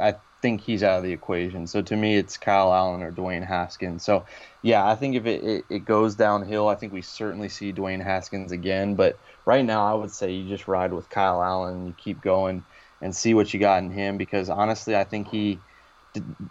[0.00, 1.66] I think he's out of the equation.
[1.66, 4.04] So to me, it's Kyle Allen or Dwayne Haskins.
[4.04, 4.26] So
[4.60, 8.02] yeah, I think if it, it, it goes downhill, I think we certainly see Dwayne
[8.02, 8.94] Haskins again.
[8.94, 12.64] But right now, I would say you just ride with Kyle Allen you keep going
[13.02, 15.64] and see what you got in him because honestly, I think he,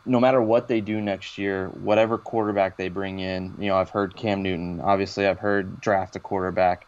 [0.05, 3.89] no matter what they do next year, whatever quarterback they bring in, you know, I've
[3.91, 6.87] heard Cam Newton, obviously, I've heard draft a quarterback.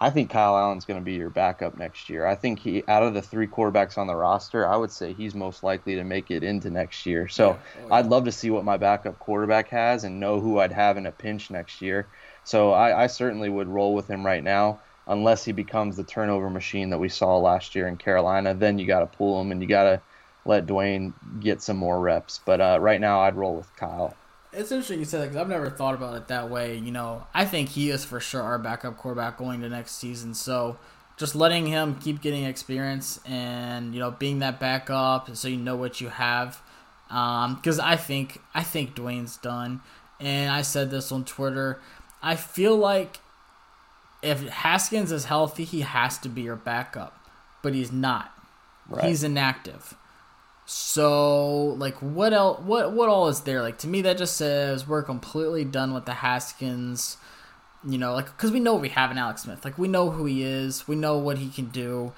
[0.00, 2.26] I think Kyle Allen's going to be your backup next year.
[2.26, 5.34] I think he, out of the three quarterbacks on the roster, I would say he's
[5.34, 7.28] most likely to make it into next year.
[7.28, 7.82] So yeah.
[7.82, 7.94] Oh, yeah.
[7.96, 11.06] I'd love to see what my backup quarterback has and know who I'd have in
[11.06, 12.10] a pinch next year.
[12.42, 16.50] So I, I certainly would roll with him right now unless he becomes the turnover
[16.50, 18.54] machine that we saw last year in Carolina.
[18.54, 20.00] Then you got to pull him and you got to
[20.44, 22.40] let Dwayne get some more reps.
[22.44, 24.14] But uh, right now, I'd roll with Kyle.
[24.52, 26.76] It's interesting you said that because I've never thought about it that way.
[26.76, 30.34] You know, I think he is for sure our backup quarterback going to next season.
[30.34, 30.78] So
[31.16, 35.76] just letting him keep getting experience and you know being that backup, so you know
[35.76, 36.60] what you have.
[37.08, 39.80] Because um, I think I think Dwayne's done,
[40.20, 41.80] and I said this on Twitter.
[42.22, 43.18] I feel like
[44.24, 47.18] if Haskins is healthy, he has to be your backup,
[47.62, 48.32] but he's not.
[48.88, 49.04] Right.
[49.04, 49.94] He's inactive.
[50.66, 52.60] So, like, what else?
[52.60, 53.60] What what all is there?
[53.60, 57.18] Like to me, that just says we're completely done with the Haskins.
[57.86, 59.64] You know, like because we know we have an Alex Smith.
[59.64, 60.88] Like we know who he is.
[60.88, 62.12] We know what he can do.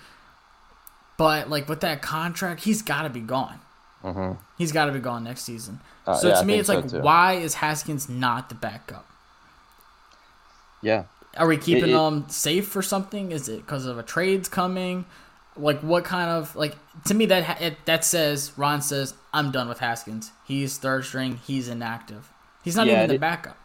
[1.17, 3.61] But like with that contract, he's got to be gone.
[4.05, 4.41] Mm-hmm.
[4.59, 5.81] He's got to be gone next season.
[6.07, 9.07] Uh, so yeah, to me, it's like, why is Haskins not the backup?
[10.83, 11.05] Yeah,
[11.37, 13.33] are we keeping it, it, them safe for something?
[13.33, 15.07] Is it because of a trade's coming?
[15.57, 19.69] Like what kind of like to me that it, that says Ron says I'm done
[19.69, 20.33] with Haskins.
[20.45, 21.41] He's third string.
[21.47, 22.31] He's inactive.
[22.63, 23.57] He's not yeah, even the backup.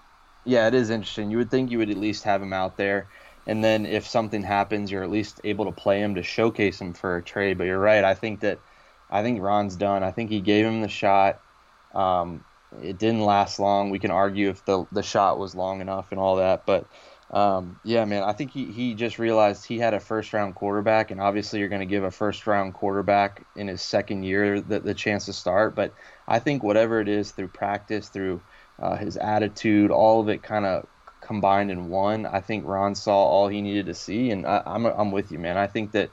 [0.45, 1.31] Yeah, it is interesting.
[1.31, 3.07] You would think you would at least have him out there,
[3.45, 6.93] and then if something happens, you're at least able to play him to showcase him
[6.93, 7.57] for a trade.
[7.57, 8.03] But you're right.
[8.03, 8.59] I think that
[9.09, 10.03] I think Ron's done.
[10.03, 11.41] I think he gave him the shot.
[11.93, 12.45] Um,
[12.81, 13.89] it didn't last long.
[13.89, 16.85] We can argue if the the shot was long enough and all that, but
[17.31, 21.11] um, yeah, man, I think he, he just realized he had a first round quarterback,
[21.11, 24.81] and obviously you're going to give a first round quarterback in his second year the,
[24.81, 25.73] the chance to start.
[25.73, 25.95] But
[26.27, 28.43] I think whatever it is through practice, through
[28.79, 30.87] uh, his attitude, all of it kind of
[31.21, 32.25] combined in one.
[32.25, 35.39] I think Ron saw all he needed to see, and I, I'm I'm with you,
[35.39, 35.57] man.
[35.57, 36.11] I think that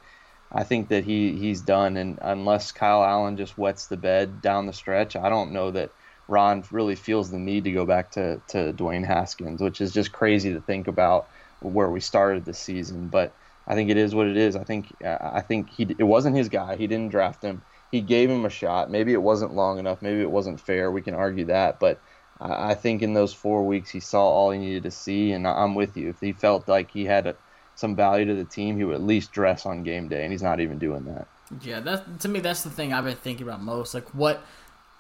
[0.53, 4.67] I think that he he's done, and unless Kyle Allen just wets the bed down
[4.67, 5.95] the stretch, I don't know that
[6.29, 10.13] Ron really feels the need to go back to, to Dwayne Haskins, which is just
[10.13, 11.29] crazy to think about
[11.61, 13.09] where we started the season.
[13.09, 13.33] But
[13.67, 14.55] I think it is what it is.
[14.55, 16.77] I think uh, I think he it wasn't his guy.
[16.77, 17.63] He didn't draft him.
[17.91, 18.91] He gave him a shot.
[18.91, 20.03] Maybe it wasn't long enough.
[20.03, 20.91] Maybe it wasn't fair.
[20.91, 21.99] We can argue that, but
[22.41, 25.75] I think in those four weeks he saw all he needed to see, and I'm
[25.75, 26.11] with you.
[26.11, 27.35] If he felt like he had a,
[27.75, 30.43] some value to the team, he would at least dress on game day, and he's
[30.43, 31.27] not even doing that.
[31.63, 33.95] Yeah, that to me that's the thing I've been thinking about most.
[33.95, 34.43] Like what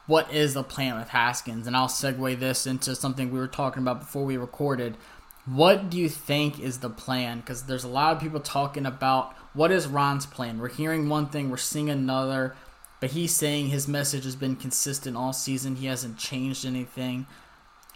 [0.08, 1.66] what is the plan with Haskins?
[1.66, 4.96] And I'll segue this into something we were talking about before we recorded.
[5.44, 7.40] What do you think is the plan?
[7.40, 10.58] Because there's a lot of people talking about what is Ron's plan.
[10.58, 12.56] We're hearing one thing, we're seeing another,
[13.00, 15.76] but he's saying his message has been consistent all season.
[15.76, 17.26] He hasn't changed anything.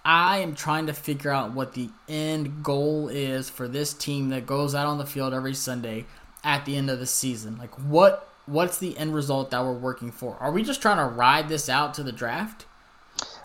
[0.05, 4.47] I am trying to figure out what the end goal is for this team that
[4.47, 6.05] goes out on the field every Sunday
[6.45, 7.57] at the end of the season.
[7.57, 10.37] Like, what what's the end result that we're working for?
[10.37, 12.67] Are we just trying to ride this out to the draft?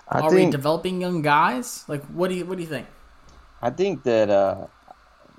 [0.10, 1.84] I Are think, we developing young guys?
[1.88, 2.88] Like, what do you what do you think?
[3.62, 4.68] I think that uh,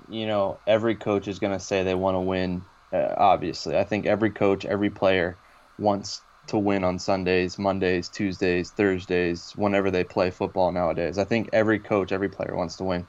[0.09, 2.63] you know every coach is going to say they want to win.
[2.91, 5.37] Uh, obviously, I think every coach, every player
[5.77, 11.17] wants to win on Sundays, Mondays, Tuesdays, Thursdays, whenever they play football nowadays.
[11.17, 13.07] I think every coach, every player wants to win.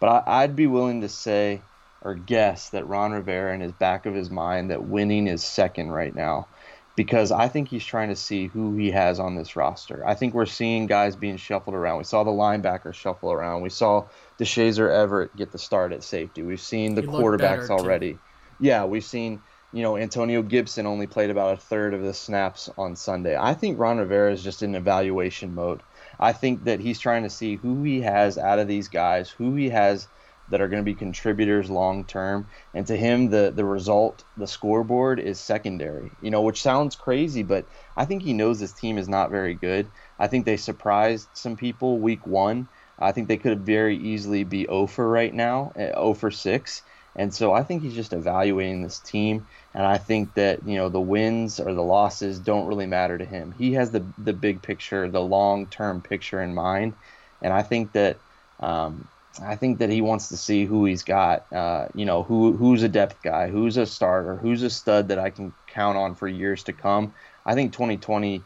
[0.00, 1.62] But I, I'd be willing to say
[2.02, 5.90] or guess that Ron Rivera in his back of his mind that winning is second
[5.90, 6.48] right now
[6.96, 10.06] because I think he's trying to see who he has on this roster.
[10.06, 11.98] I think we're seeing guys being shuffled around.
[11.98, 13.62] We saw the linebackers shuffle around.
[13.62, 14.08] We saw
[14.38, 16.42] Deshazor Everett get the start at safety.
[16.42, 18.14] We've seen the quarterbacks already.
[18.14, 18.20] Too.
[18.60, 19.40] Yeah, we've seen,
[19.72, 23.36] you know, Antonio Gibson only played about a third of the snaps on Sunday.
[23.36, 25.82] I think Ron Rivera is just in evaluation mode.
[26.18, 29.54] I think that he's trying to see who he has out of these guys, who
[29.54, 30.06] he has
[30.50, 32.46] that are going to be contributors long term.
[32.74, 36.10] And to him, the the result, the scoreboard is secondary.
[36.20, 37.64] You know, which sounds crazy, but
[37.96, 39.86] I think he knows this team is not very good.
[40.18, 42.68] I think they surprised some people week one.
[42.98, 46.82] I think they could very easily be 0 for right now, 0 for 6.
[47.16, 49.46] And so I think he's just evaluating this team.
[49.74, 53.24] And I think that, you know, the wins or the losses don't really matter to
[53.24, 53.52] him.
[53.52, 56.94] He has the, the big picture, the long term picture in mind.
[57.42, 58.18] And I think that
[58.60, 59.08] um,
[59.40, 61.50] I think that he wants to see who he's got.
[61.52, 65.18] Uh, you know, who who's a depth guy, who's a starter, who's a stud that
[65.18, 67.14] I can count on for years to come.
[67.46, 68.42] I think 2020,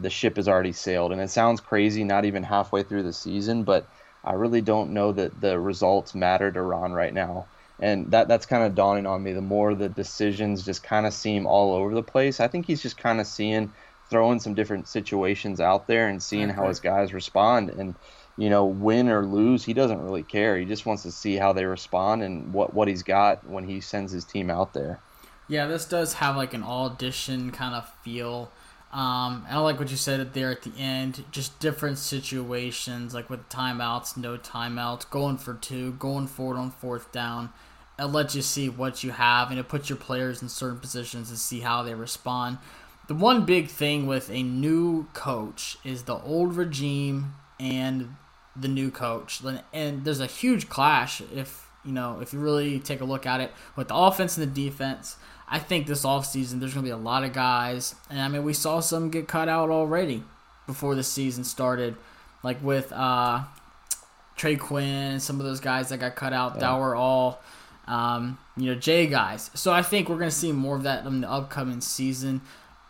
[0.00, 3.62] the ship has already sailed, and it sounds crazy, not even halfway through the season,
[3.62, 3.88] but
[4.24, 7.46] I really don't know that the results matter to Ron right now.
[7.80, 9.32] And that that's kind of dawning on me.
[9.32, 12.82] The more the decisions just kind of seem all over the place, I think he's
[12.82, 13.72] just kind of seeing,
[14.10, 17.70] throwing some different situations out there and seeing how his guys respond.
[17.70, 17.94] And
[18.38, 20.56] you know, win or lose, he doesn't really care.
[20.56, 23.80] He just wants to see how they respond and what what he's got when he
[23.80, 25.00] sends his team out there.
[25.48, 28.52] Yeah, this does have like an audition kind of feel.
[28.92, 31.24] Um, and I like what you said there at the end.
[31.32, 37.10] Just different situations, like with timeouts, no timeouts, going for two, going forward on fourth
[37.10, 37.52] down.
[37.98, 41.30] It lets you see what you have, and it puts your players in certain positions
[41.30, 42.58] and see how they respond.
[43.08, 48.14] The one big thing with a new coach is the old regime and
[48.58, 49.42] the new coach,
[49.72, 53.40] and there's a huge clash if you know if you really take a look at
[53.40, 55.16] it with the offense and the defense.
[55.50, 58.44] I think this offseason there's going to be a lot of guys, and I mean
[58.44, 60.22] we saw some get cut out already
[60.66, 61.96] before the season started,
[62.42, 63.44] like with uh,
[64.36, 66.60] Trey Quinn and some of those guys that got cut out yeah.
[66.60, 67.42] that were all.
[67.86, 69.50] Um, you know, J guys.
[69.54, 72.42] So I think we're going to see more of that in the upcoming season.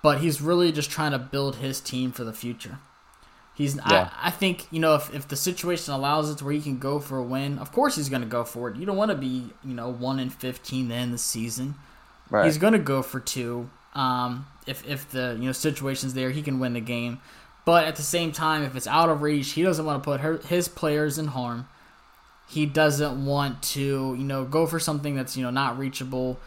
[0.03, 2.79] But he's really just trying to build his team for the future.
[3.59, 3.75] He's.
[3.75, 4.11] Yeah.
[4.15, 6.79] I, I think you know if, if the situation allows it to where he can
[6.79, 8.77] go for a win, of course he's going to go for it.
[8.77, 11.75] You don't want to be you know one in fifteen to end the season.
[12.31, 12.45] Right.
[12.45, 13.69] He's going to go for two.
[13.95, 17.21] Um, if if the you know situation's there, he can win the game.
[17.65, 20.21] But at the same time, if it's out of reach, he doesn't want to put
[20.21, 21.69] her, his players in harm.
[22.49, 26.39] He doesn't want to you know go for something that's you know not reachable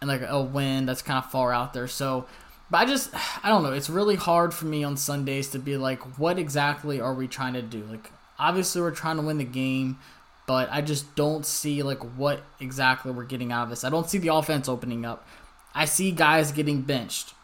[0.00, 1.86] and like a win that's kind of far out there.
[1.86, 2.26] So
[2.70, 3.10] but I just,
[3.44, 3.72] I don't know.
[3.72, 7.54] It's really hard for me on Sundays to be like, what exactly are we trying
[7.54, 7.84] to do?
[7.84, 9.98] Like, obviously, we're trying to win the game,
[10.46, 13.84] but I just don't see like what exactly we're getting out of this.
[13.84, 15.26] I don't see the offense opening up.
[15.74, 17.34] I see guys getting benched.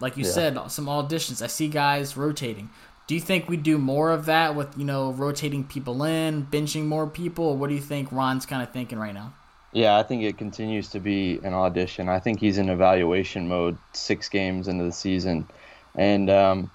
[0.00, 0.30] Like you yeah.
[0.30, 1.42] said, some auditions.
[1.42, 2.70] I see guys rotating.
[3.08, 6.84] Do you think we do more of that with, you know, rotating people in, benching
[6.84, 9.32] more people, or what do you think Ron's kind of thinking right now?
[9.72, 12.08] Yeah, I think it continues to be an audition.
[12.08, 15.50] I think he's in evaluation mode six games into the season.
[15.94, 16.70] And, um,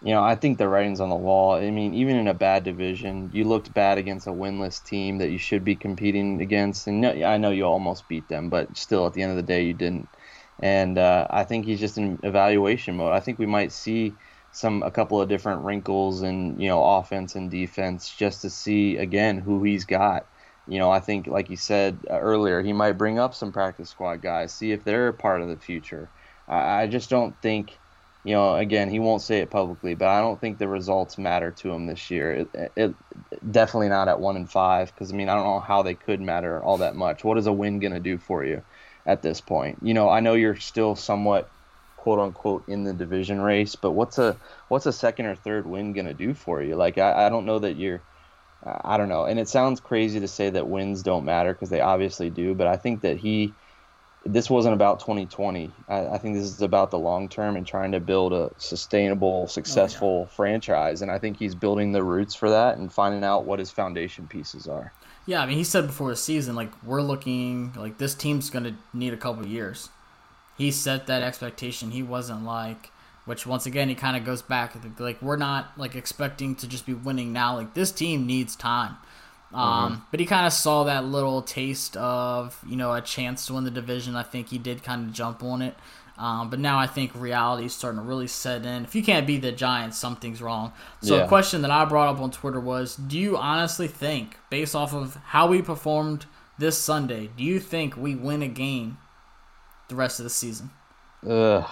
[0.00, 1.52] you know, I think the writing's on the wall.
[1.54, 5.30] I mean, even in a bad division, you looked bad against a winless team that
[5.30, 6.86] you should be competing against.
[6.86, 9.64] And I know you almost beat them, but still, at the end of the day,
[9.64, 10.08] you didn't.
[10.58, 13.12] And uh, I think he's just in evaluation mode.
[13.12, 14.18] I think we might see
[14.52, 18.96] some a couple of different wrinkles in you know offense and defense just to see
[18.96, 20.26] again who he's got
[20.70, 23.90] you know, I think, like you said uh, earlier, he might bring up some practice
[23.90, 26.08] squad guys, see if they're a part of the future.
[26.48, 27.76] I, I just don't think,
[28.24, 31.50] you know, again, he won't say it publicly, but I don't think the results matter
[31.50, 32.32] to him this year.
[32.32, 32.94] It, it, it
[33.52, 36.20] definitely not at one and five, because I mean, I don't know how they could
[36.20, 37.24] matter all that much.
[37.24, 38.62] What is a win going to do for you
[39.06, 39.78] at this point?
[39.82, 41.50] You know, I know you're still somewhat
[41.96, 44.36] quote unquote in the division race, but what's a
[44.68, 46.76] what's a second or third win going to do for you?
[46.76, 48.02] Like, I, I don't know that you're
[48.64, 49.24] I don't know.
[49.24, 52.66] And it sounds crazy to say that wins don't matter because they obviously do, but
[52.66, 53.54] I think that he,
[54.26, 55.70] this wasn't about 2020.
[55.88, 59.46] I, I think this is about the long term and trying to build a sustainable,
[59.46, 60.36] successful oh, yeah.
[60.36, 61.00] franchise.
[61.00, 64.26] And I think he's building the roots for that and finding out what his foundation
[64.26, 64.92] pieces are.
[65.26, 68.64] Yeah, I mean, he said before the season, like, we're looking, like, this team's going
[68.64, 69.88] to need a couple years.
[70.58, 71.92] He set that expectation.
[71.92, 72.90] He wasn't like,
[73.30, 76.84] which once again he kind of goes back like we're not like expecting to just
[76.84, 78.96] be winning now like this team needs time
[79.54, 80.02] um, mm-hmm.
[80.10, 83.62] but he kind of saw that little taste of you know a chance to win
[83.62, 85.76] the division i think he did kind of jump on it
[86.18, 88.84] um, but now I think reality is starting to really set in.
[88.84, 90.74] If you can't beat the Giants, something's wrong.
[91.00, 91.24] So yeah.
[91.24, 94.92] a question that I brought up on Twitter was: Do you honestly think, based off
[94.92, 96.26] of how we performed
[96.58, 98.98] this Sunday, do you think we win a game
[99.88, 100.72] the rest of the season?
[101.26, 101.66] Ugh.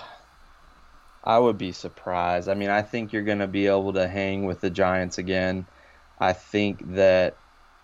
[1.29, 2.49] I would be surprised.
[2.49, 5.67] I mean, I think you're going to be able to hang with the Giants again.
[6.19, 7.37] I think that,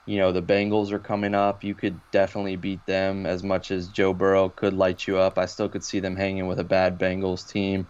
[0.07, 1.63] you know, the Bengals are coming up.
[1.63, 5.37] You could definitely beat them as much as Joe Burrow could light you up.
[5.37, 7.87] I still could see them hanging with a bad Bengals team.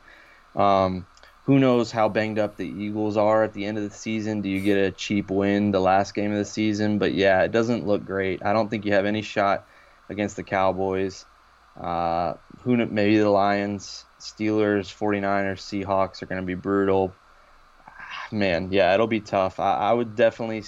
[0.57, 1.07] Um,
[1.45, 4.41] who knows how banged up the Eagles are at the end of the season?
[4.41, 6.99] Do you get a cheap win the last game of the season?
[6.99, 8.45] But yeah, it doesn't look great.
[8.45, 9.69] I don't think you have any shot
[10.09, 11.25] against the Cowboys.
[11.81, 17.15] Uh, who maybe the Lions, Steelers, 49ers, Seahawks are going to be brutal.
[17.87, 19.61] Ah, Man, yeah, it'll be tough.
[19.61, 20.65] I, I would definitely,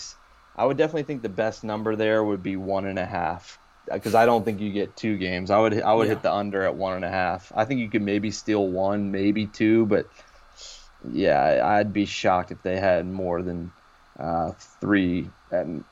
[0.56, 3.58] I would definitely think the best number there would be one and a half
[3.92, 5.50] because I don't think you get two games.
[5.50, 6.14] I would, I would Yeah.
[6.14, 7.52] hit the under at one and a half.
[7.56, 10.06] I think you could maybe steal one, maybe two, but
[11.10, 13.72] yeah, I'd be shocked if they had more than
[14.18, 15.30] uh, three.
[15.50, 15.84] And,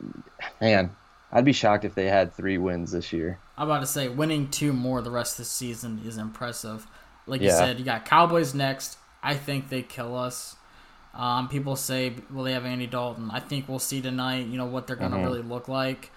[0.60, 0.94] man,
[1.32, 3.38] I'd be shocked if they had three wins this year.
[3.56, 6.86] I'm about to say winning two more the rest of the season is impressive.
[7.26, 8.98] Like you said, you got Cowboys next.
[9.22, 10.56] I think they kill us.
[11.14, 13.30] Um, people say, will they have Andy Dalton?
[13.30, 14.46] I think we'll see tonight.
[14.46, 15.24] You know what they're gonna Mhm.
[15.24, 16.10] really look like.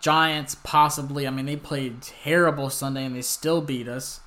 [0.00, 1.26] Giants possibly.
[1.26, 4.20] I mean, they played terrible Sunday and they still beat us.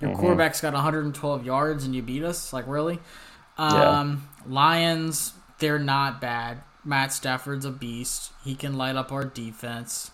[0.00, 0.18] Your Mhm.
[0.18, 2.52] quarterback's got 112 yards and you beat us.
[2.52, 3.00] Like really?
[3.58, 3.66] Yeah.
[4.00, 6.62] Um, Lions, they're not bad.
[6.84, 8.32] Matt Stafford's a beast.
[8.44, 10.11] He can light up our defense.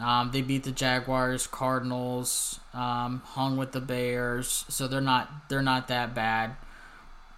[0.00, 5.62] Um, they beat the Jaguars, Cardinals, um, hung with the Bears, so they're not they're
[5.62, 6.56] not that bad.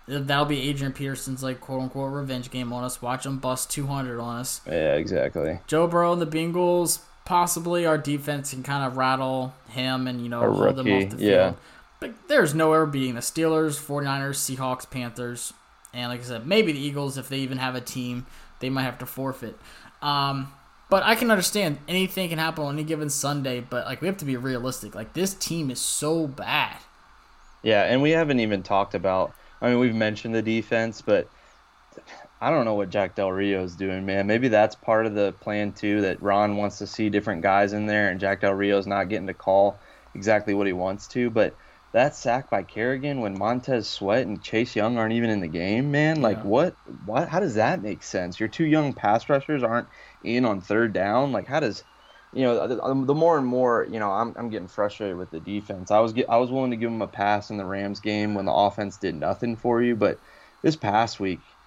[0.07, 3.01] That'll be Adrian Peterson's like quote unquote revenge game on us.
[3.01, 4.61] Watch him bust 200 on us.
[4.67, 5.61] Yeah, exactly.
[5.67, 10.29] Joe Burrow and the Bengals, possibly our defense can kind of rattle him and you
[10.29, 11.51] know A hold them off the yeah.
[11.51, 11.57] field.
[12.01, 15.53] But there's no nowhere beating the Steelers, 49ers, Seahawks, Panthers,
[15.93, 18.27] and like I said, maybe the Eagles if they even have a team,
[18.61, 19.57] they might have to forfeit.
[20.03, 20.53] Um,
[20.91, 24.19] but I can understand anything can happen on any given Sunday, but like we have
[24.19, 24.95] to be realistic.
[24.95, 26.77] Like this team is so bad.
[27.63, 29.33] Yeah, and we haven't even talked about.
[29.63, 31.29] I mean, we've mentioned the defense, but
[32.41, 34.27] I don't know what Jack Del Rio is doing, man.
[34.27, 36.01] Maybe that's part of the plan too.
[36.01, 39.27] That Ron wants to see different guys in there, and Jack Del Rio's not getting
[39.29, 39.79] to call
[40.15, 41.31] exactly what he wants to.
[41.31, 41.55] But
[41.93, 45.91] that sack by Kerrigan when Montez Sweat and Chase Young aren't even in the game,
[45.91, 46.23] man.
[46.23, 46.45] Like Yeah.
[46.45, 46.77] what?
[46.85, 47.29] What?
[47.29, 48.39] How does that make sense?
[48.39, 49.89] Your two young pass rushers aren't
[50.23, 51.33] in on third down.
[51.33, 51.85] Like how does
[52.33, 55.31] you know, the, um, the more and more, you know, I'm, I'm getting frustrated with
[55.31, 55.91] the defense.
[55.91, 58.35] I was get, I was willing to give them a pass in the Rams game
[58.35, 60.21] when the offense did nothing for you, but
[60.63, 61.59] this past week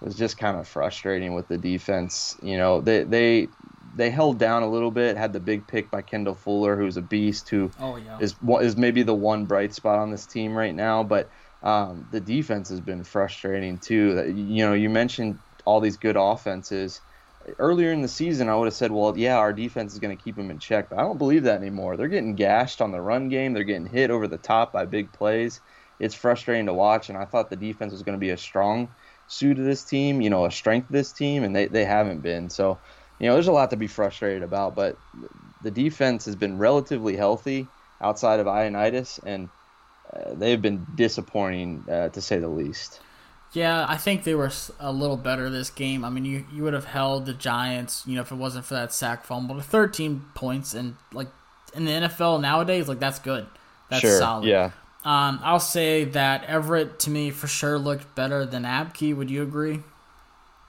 [0.00, 2.36] was just kind of frustrating with the defense.
[2.40, 3.48] You know, they they
[3.94, 7.02] they held down a little bit, had the big pick by Kendall Fuller, who's a
[7.02, 8.18] beast, who Oh yeah.
[8.18, 11.02] is is maybe the one bright spot on this team right now.
[11.02, 11.30] But
[11.62, 14.32] um, the defense has been frustrating too.
[14.34, 17.00] You know, you mentioned all these good offenses.
[17.58, 20.22] Earlier in the season, I would have said, well, yeah, our defense is going to
[20.22, 20.88] keep them in check.
[20.88, 21.96] But I don't believe that anymore.
[21.96, 23.52] They're getting gashed on the run game.
[23.52, 25.60] They're getting hit over the top by big plays.
[25.98, 27.08] It's frustrating to watch.
[27.08, 28.94] And I thought the defense was going to be a strong
[29.26, 32.20] suit of this team, you know, a strength of this team, and they, they haven't
[32.20, 32.48] been.
[32.48, 32.80] So,
[33.22, 34.76] you know, there's a lot to be frustrated about.
[34.76, 35.00] But
[35.62, 39.50] the defense has been relatively healthy outside of Ioannidis, and
[40.14, 43.02] uh, they've been disappointing uh, to say the least.
[43.52, 44.50] Yeah, I think they were
[44.80, 46.04] a little better this game.
[46.04, 48.74] I mean, you you would have held the Giants, you know, if it wasn't for
[48.74, 51.28] that sack fumble to 13 points, and like
[51.74, 53.46] in the NFL nowadays, like that's good.
[53.90, 54.46] That's sure, solid.
[54.46, 54.72] yeah,
[55.04, 59.14] Um, I'll say that Everett to me for sure looked better than Apke.
[59.14, 59.82] Would you agree?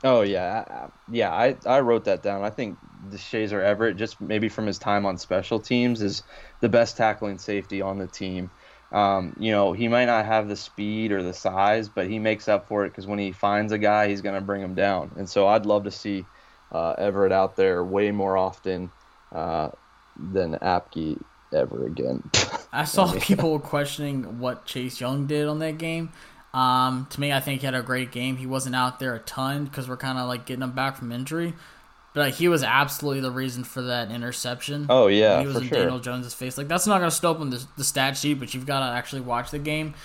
[0.03, 1.31] Oh yeah, yeah.
[1.31, 2.43] I, I wrote that down.
[2.43, 2.77] I think
[3.09, 6.23] Deshazor Everett, just maybe from his time on special teams, is
[6.59, 8.49] the best tackling safety on the team.
[8.91, 12.47] Um, you know, he might not have the speed or the size, but he makes
[12.47, 15.11] up for it because when he finds a guy, he's going to bring him down.
[15.17, 16.25] And so I'd love to see
[16.71, 18.91] uh, Everett out there way more often
[19.31, 19.69] uh,
[20.31, 21.19] than Apke
[21.51, 22.29] ever again.
[22.73, 26.11] I saw people questioning what Chase Young did on that game.
[26.53, 28.37] Um, to me, I think he had a great game.
[28.37, 31.11] He wasn't out there a ton because we're kind of like getting him back from
[31.11, 31.53] injury.
[32.13, 34.85] But like, he was absolutely the reason for that interception.
[34.87, 35.77] Oh, yeah, when he was in sure.
[35.79, 36.57] Daniel Jones's face.
[36.57, 38.95] Like that's not gonna show up on the, the stat sheet, but you've got to
[38.95, 39.95] actually watch the game.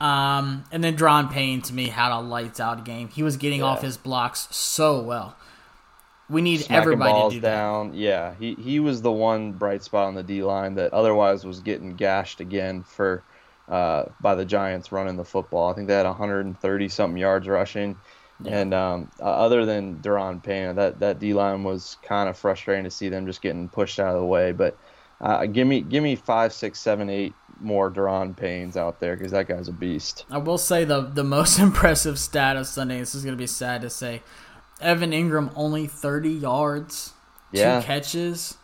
[0.00, 3.06] Um, and then Daron Payne to me had a lights out game.
[3.08, 3.66] He was getting Yeah.
[3.66, 5.36] off his blocks so well.
[6.28, 7.54] We need smacking everybody balls to do that.
[7.54, 7.94] down.
[7.94, 11.60] Yeah, he he was the one bright spot on the D line that otherwise was
[11.60, 13.22] getting gashed again for
[13.68, 15.70] uh, by the Giants running the football.
[15.70, 17.96] I think they had 130 something yards rushing,
[18.44, 22.84] and um, uh, other than Daron Payne, that that D line was kind of frustrating
[22.84, 24.52] to see them just getting pushed out of the way.
[24.52, 24.76] But
[25.20, 29.30] uh, give me give me five, six, seven, eight more Daron Paynes out there because
[29.30, 30.24] that guy's a beast.
[30.30, 32.98] I will say the the most impressive stat of Sunday.
[32.98, 34.22] This is gonna be sad to say.
[34.80, 37.12] Evan Engram only 30 yards,
[37.52, 37.78] Yeah.
[37.78, 38.56] two catches.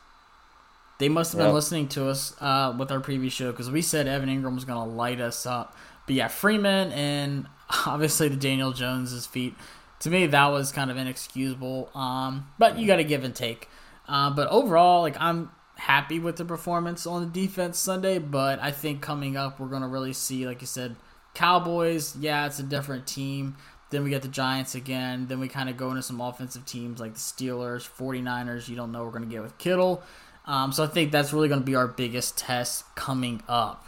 [0.99, 1.55] They must have been Yep.
[1.55, 4.87] listening to us uh, with our previous show because we said Evan Engram was gonna
[4.91, 5.77] light us up.
[6.07, 7.47] But yeah, Freeman and
[7.87, 9.55] obviously the Daniel Jones's feet.
[10.01, 11.91] To me, that was kind of inexcusable.
[11.95, 13.69] Um, but you got to give and take.
[14.09, 18.19] Uh, but overall, like I'm happy with the performance on the defense Sunday.
[18.19, 20.97] But I think coming up, we're gonna really see, like you said,
[21.35, 23.57] Cowboys, yeah, it's a different team.
[23.91, 25.29] Then we get the Giants again.
[25.29, 28.69] Then we kind of go into some offensive teams like the Steelers, 49ers.
[28.69, 30.03] You don't know what we're going to get with Kittle.
[30.49, 33.87] Um, so I think that's really going to be our biggest test coming up.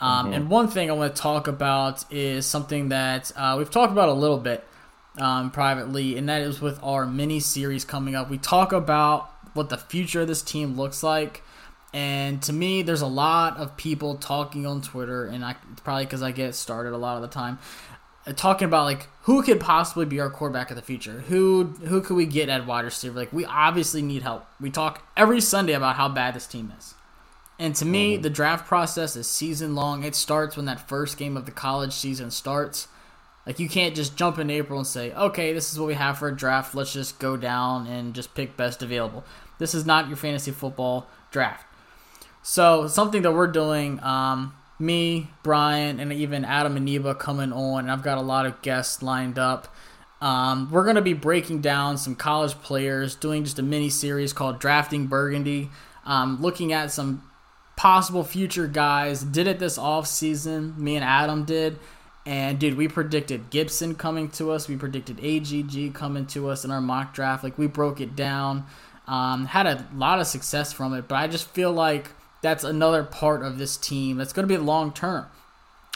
[0.00, 3.92] Um, And one thing I want to talk about is something that uh, we've talked
[3.92, 4.64] about a little bit
[5.18, 8.30] um, privately, and that is with our mini series coming up.
[8.30, 11.42] We talk about what the future of this team looks like.
[11.92, 16.22] And to me, there's a lot of people talking on Twitter, and I probably because
[16.22, 17.58] I get started a lot of the time,
[18.26, 21.20] uh, talking about like who could possibly be our quarterback of the future.
[21.28, 23.14] Who who could we get at wide receiver?
[23.14, 24.46] Like we obviously need help.
[24.58, 26.94] We talk every Sunday about how bad this team is.
[27.58, 30.02] And to me, the draft process is season long.
[30.02, 32.88] It starts when that first game of the college season starts.
[33.46, 36.16] Like you can't just jump in April and say, "Okay, this is what we have
[36.16, 36.74] for a draft.
[36.74, 39.24] Let's just go down and just pick best available."
[39.58, 41.66] This is not your fantasy football draft.
[42.42, 47.80] So something that we're doing, um, me, Brian, and even Adam and Neba coming on,
[47.80, 49.74] and I've got a lot of guests lined up.
[50.20, 54.32] Um, we're going to be breaking down some college players, doing just a mini series
[54.32, 55.70] called Drafting Burgundy,
[56.04, 57.22] um, looking at some
[57.76, 59.22] possible future guys.
[59.22, 60.74] Did it this off season.
[60.76, 61.78] Me and Adam did.
[62.26, 64.68] And dude, we predicted Gibson coming to us.
[64.68, 67.44] We predicted AGG coming to us in our mock draft.
[67.44, 68.66] Like we broke it down.
[69.06, 72.10] Um, had a lot of success from it, but I just feel like
[72.42, 75.26] that's another part of this team that's going to be long term.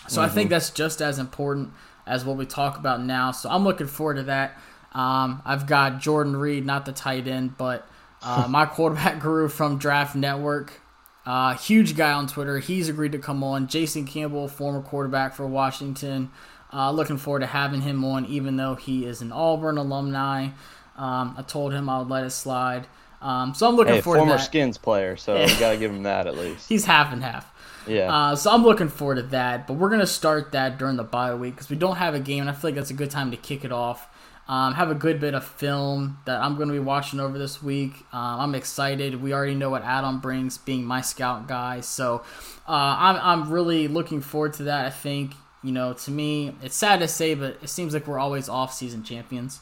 [0.08, 1.70] So I think that's just as important
[2.06, 3.30] as what we talk about now.
[3.30, 4.58] So I'm looking forward to that.
[4.92, 7.88] Um, I've got Jordan Reed, not the tight end, but
[8.22, 10.80] uh, my quarterback guru from Draft Network.
[11.24, 12.58] Uh, huge guy on Twitter.
[12.58, 13.68] He's agreed to come on.
[13.68, 16.30] Jason Campbell, former quarterback for Washington.
[16.72, 20.48] Uh, looking forward to having him on, even though he is an Auburn alumni.
[20.96, 22.86] Um, I told him I would let it slide.
[23.22, 24.44] Um, so I'm looking Hey, forward former to that.
[24.44, 26.68] Skins player, so you gotta give him that at least.
[26.68, 27.50] He's half and half.
[27.86, 28.12] Yeah.
[28.12, 31.34] Uh, so I'm looking forward to that, but we're gonna start that during the bye
[31.34, 33.30] week because we don't have a game, and I feel like that's a good time
[33.30, 34.08] to kick it off.
[34.48, 37.94] Um, have a good bit of film that I'm gonna be watching over this week.
[38.12, 39.22] Um, I'm excited.
[39.22, 42.24] We already know what Adam brings, being my scout guy, so
[42.68, 44.84] uh, I'm I'm really looking forward to that.
[44.86, 48.18] I think you know, to me, it's sad to say, but it seems like we're
[48.18, 49.60] always off-season champions.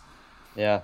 [0.56, 0.80] Yeah,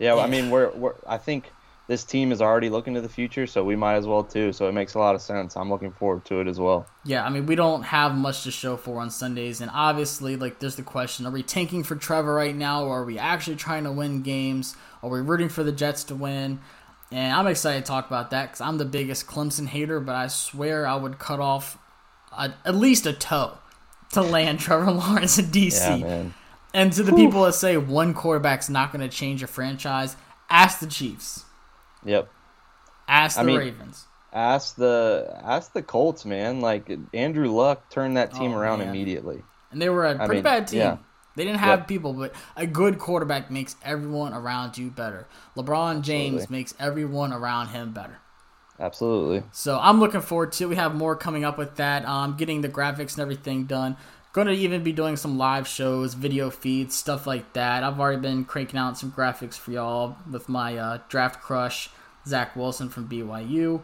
[0.00, 0.14] yeah.
[0.14, 1.50] well, I mean, we're, we're I think
[1.88, 4.52] this team is already looking to the future, so we might as well too.
[4.52, 5.56] So it makes a lot of sense.
[5.56, 6.86] I'm looking forward to it as well.
[7.04, 10.58] Yeah, I mean, we don't have much to show for on Sundays, and obviously, like,
[10.58, 13.84] there's the question: Are we tanking for Trevor right now, or are we actually trying
[13.84, 14.76] to win games?
[15.02, 16.60] Are we rooting for the Jets to win?
[17.12, 20.26] And I'm excited to talk about that because I'm the biggest Clemson hater, but I
[20.26, 21.78] swear I would cut off
[22.36, 23.58] a, at least a toe
[24.12, 26.00] to land Trevor Lawrence in DC.
[26.00, 26.34] Yeah, man.
[26.74, 30.14] And to the people that say one quarterback's not going to change a franchise,
[30.50, 31.45] ask the Chiefs,
[32.06, 32.28] Yep.
[33.08, 34.06] ask the I mean- Ravens.
[34.32, 36.60] Ask the ask the Colts, man.
[36.60, 38.88] Like Andrew Luck turned that team Oh, around man.
[38.88, 39.42] immediately.
[39.70, 40.78] And they were a pretty mean, bad team.
[40.80, 40.96] yeah.
[41.36, 41.88] They didn't have Yep.
[41.88, 45.26] people, but a good quarterback makes everyone around you better.
[45.56, 46.56] LeBron James Absolutely.
[46.58, 48.18] makes everyone around him better.
[48.78, 49.42] Absolutely.
[49.52, 50.64] So I'm looking forward to.
[50.64, 50.66] it.
[50.68, 52.04] We have more coming up with that.
[52.06, 53.96] Um, getting the graphics and everything done.
[54.36, 57.82] Going to even be doing some live shows, video feeds, stuff like that.
[57.82, 61.88] I've already been cranking out some graphics for y'all with my uh, draft crush,
[62.26, 63.80] Zach Wilson from BYU.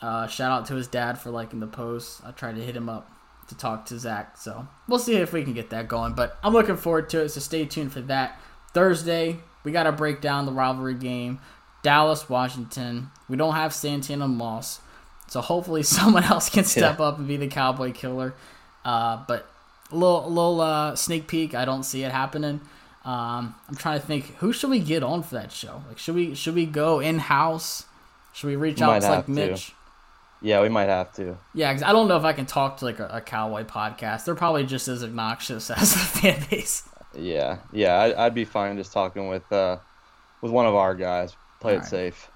[0.00, 2.20] Uh, shout out to his dad for liking the post.
[2.24, 3.10] I tried to hit him up
[3.48, 6.12] to talk to Zach, so we'll see if we can get that going.
[6.12, 8.40] But I'm looking forward to it, so stay tuned for that.
[8.74, 11.40] Thursday, we got to break down the rivalry game.
[11.82, 13.10] Dallas, Washington.
[13.28, 14.78] We don't have Santana Moss,
[15.26, 18.36] so hopefully someone else can step up and be the Cowboy killer.
[18.84, 19.50] Uh, but
[19.90, 21.54] little, little uh, sneak peek.
[21.54, 22.60] I don't see it happening.
[23.04, 25.82] Um, I'm trying to think who should we get on for that show.
[25.88, 27.86] Like, should we should we go in house?
[28.34, 29.30] Should we reach We out to like to.
[29.30, 29.72] Mitch?
[30.42, 31.36] Yeah, we might have to.
[31.54, 34.24] Yeah, cause I don't know if I can talk to like a, a cowboy podcast.
[34.24, 36.88] They're probably just as obnoxious as the fan base.
[37.16, 37.94] Yeah, yeah.
[37.94, 39.78] I, I'd be fine just talking with uh
[40.42, 41.34] with one of our guys.
[41.60, 41.88] Play it Alright.
[41.88, 42.30] safe.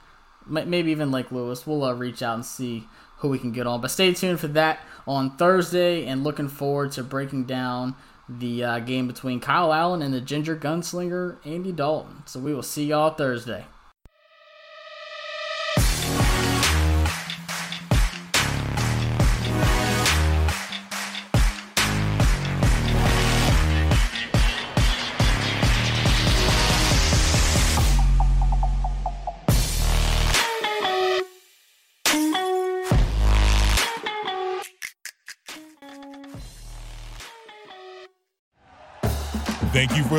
[0.47, 1.67] Maybe even like Lewis.
[1.67, 2.89] We'll uh, reach out and see
[3.19, 3.81] who we can get on.
[3.81, 7.95] But stay tuned for that on Thursday, and looking forward to breaking down
[8.29, 12.23] the uh, game between Kyle Allen and the Ginger Gunslinger Andy Dalton.
[12.27, 13.67] So we will see y'all Thursday.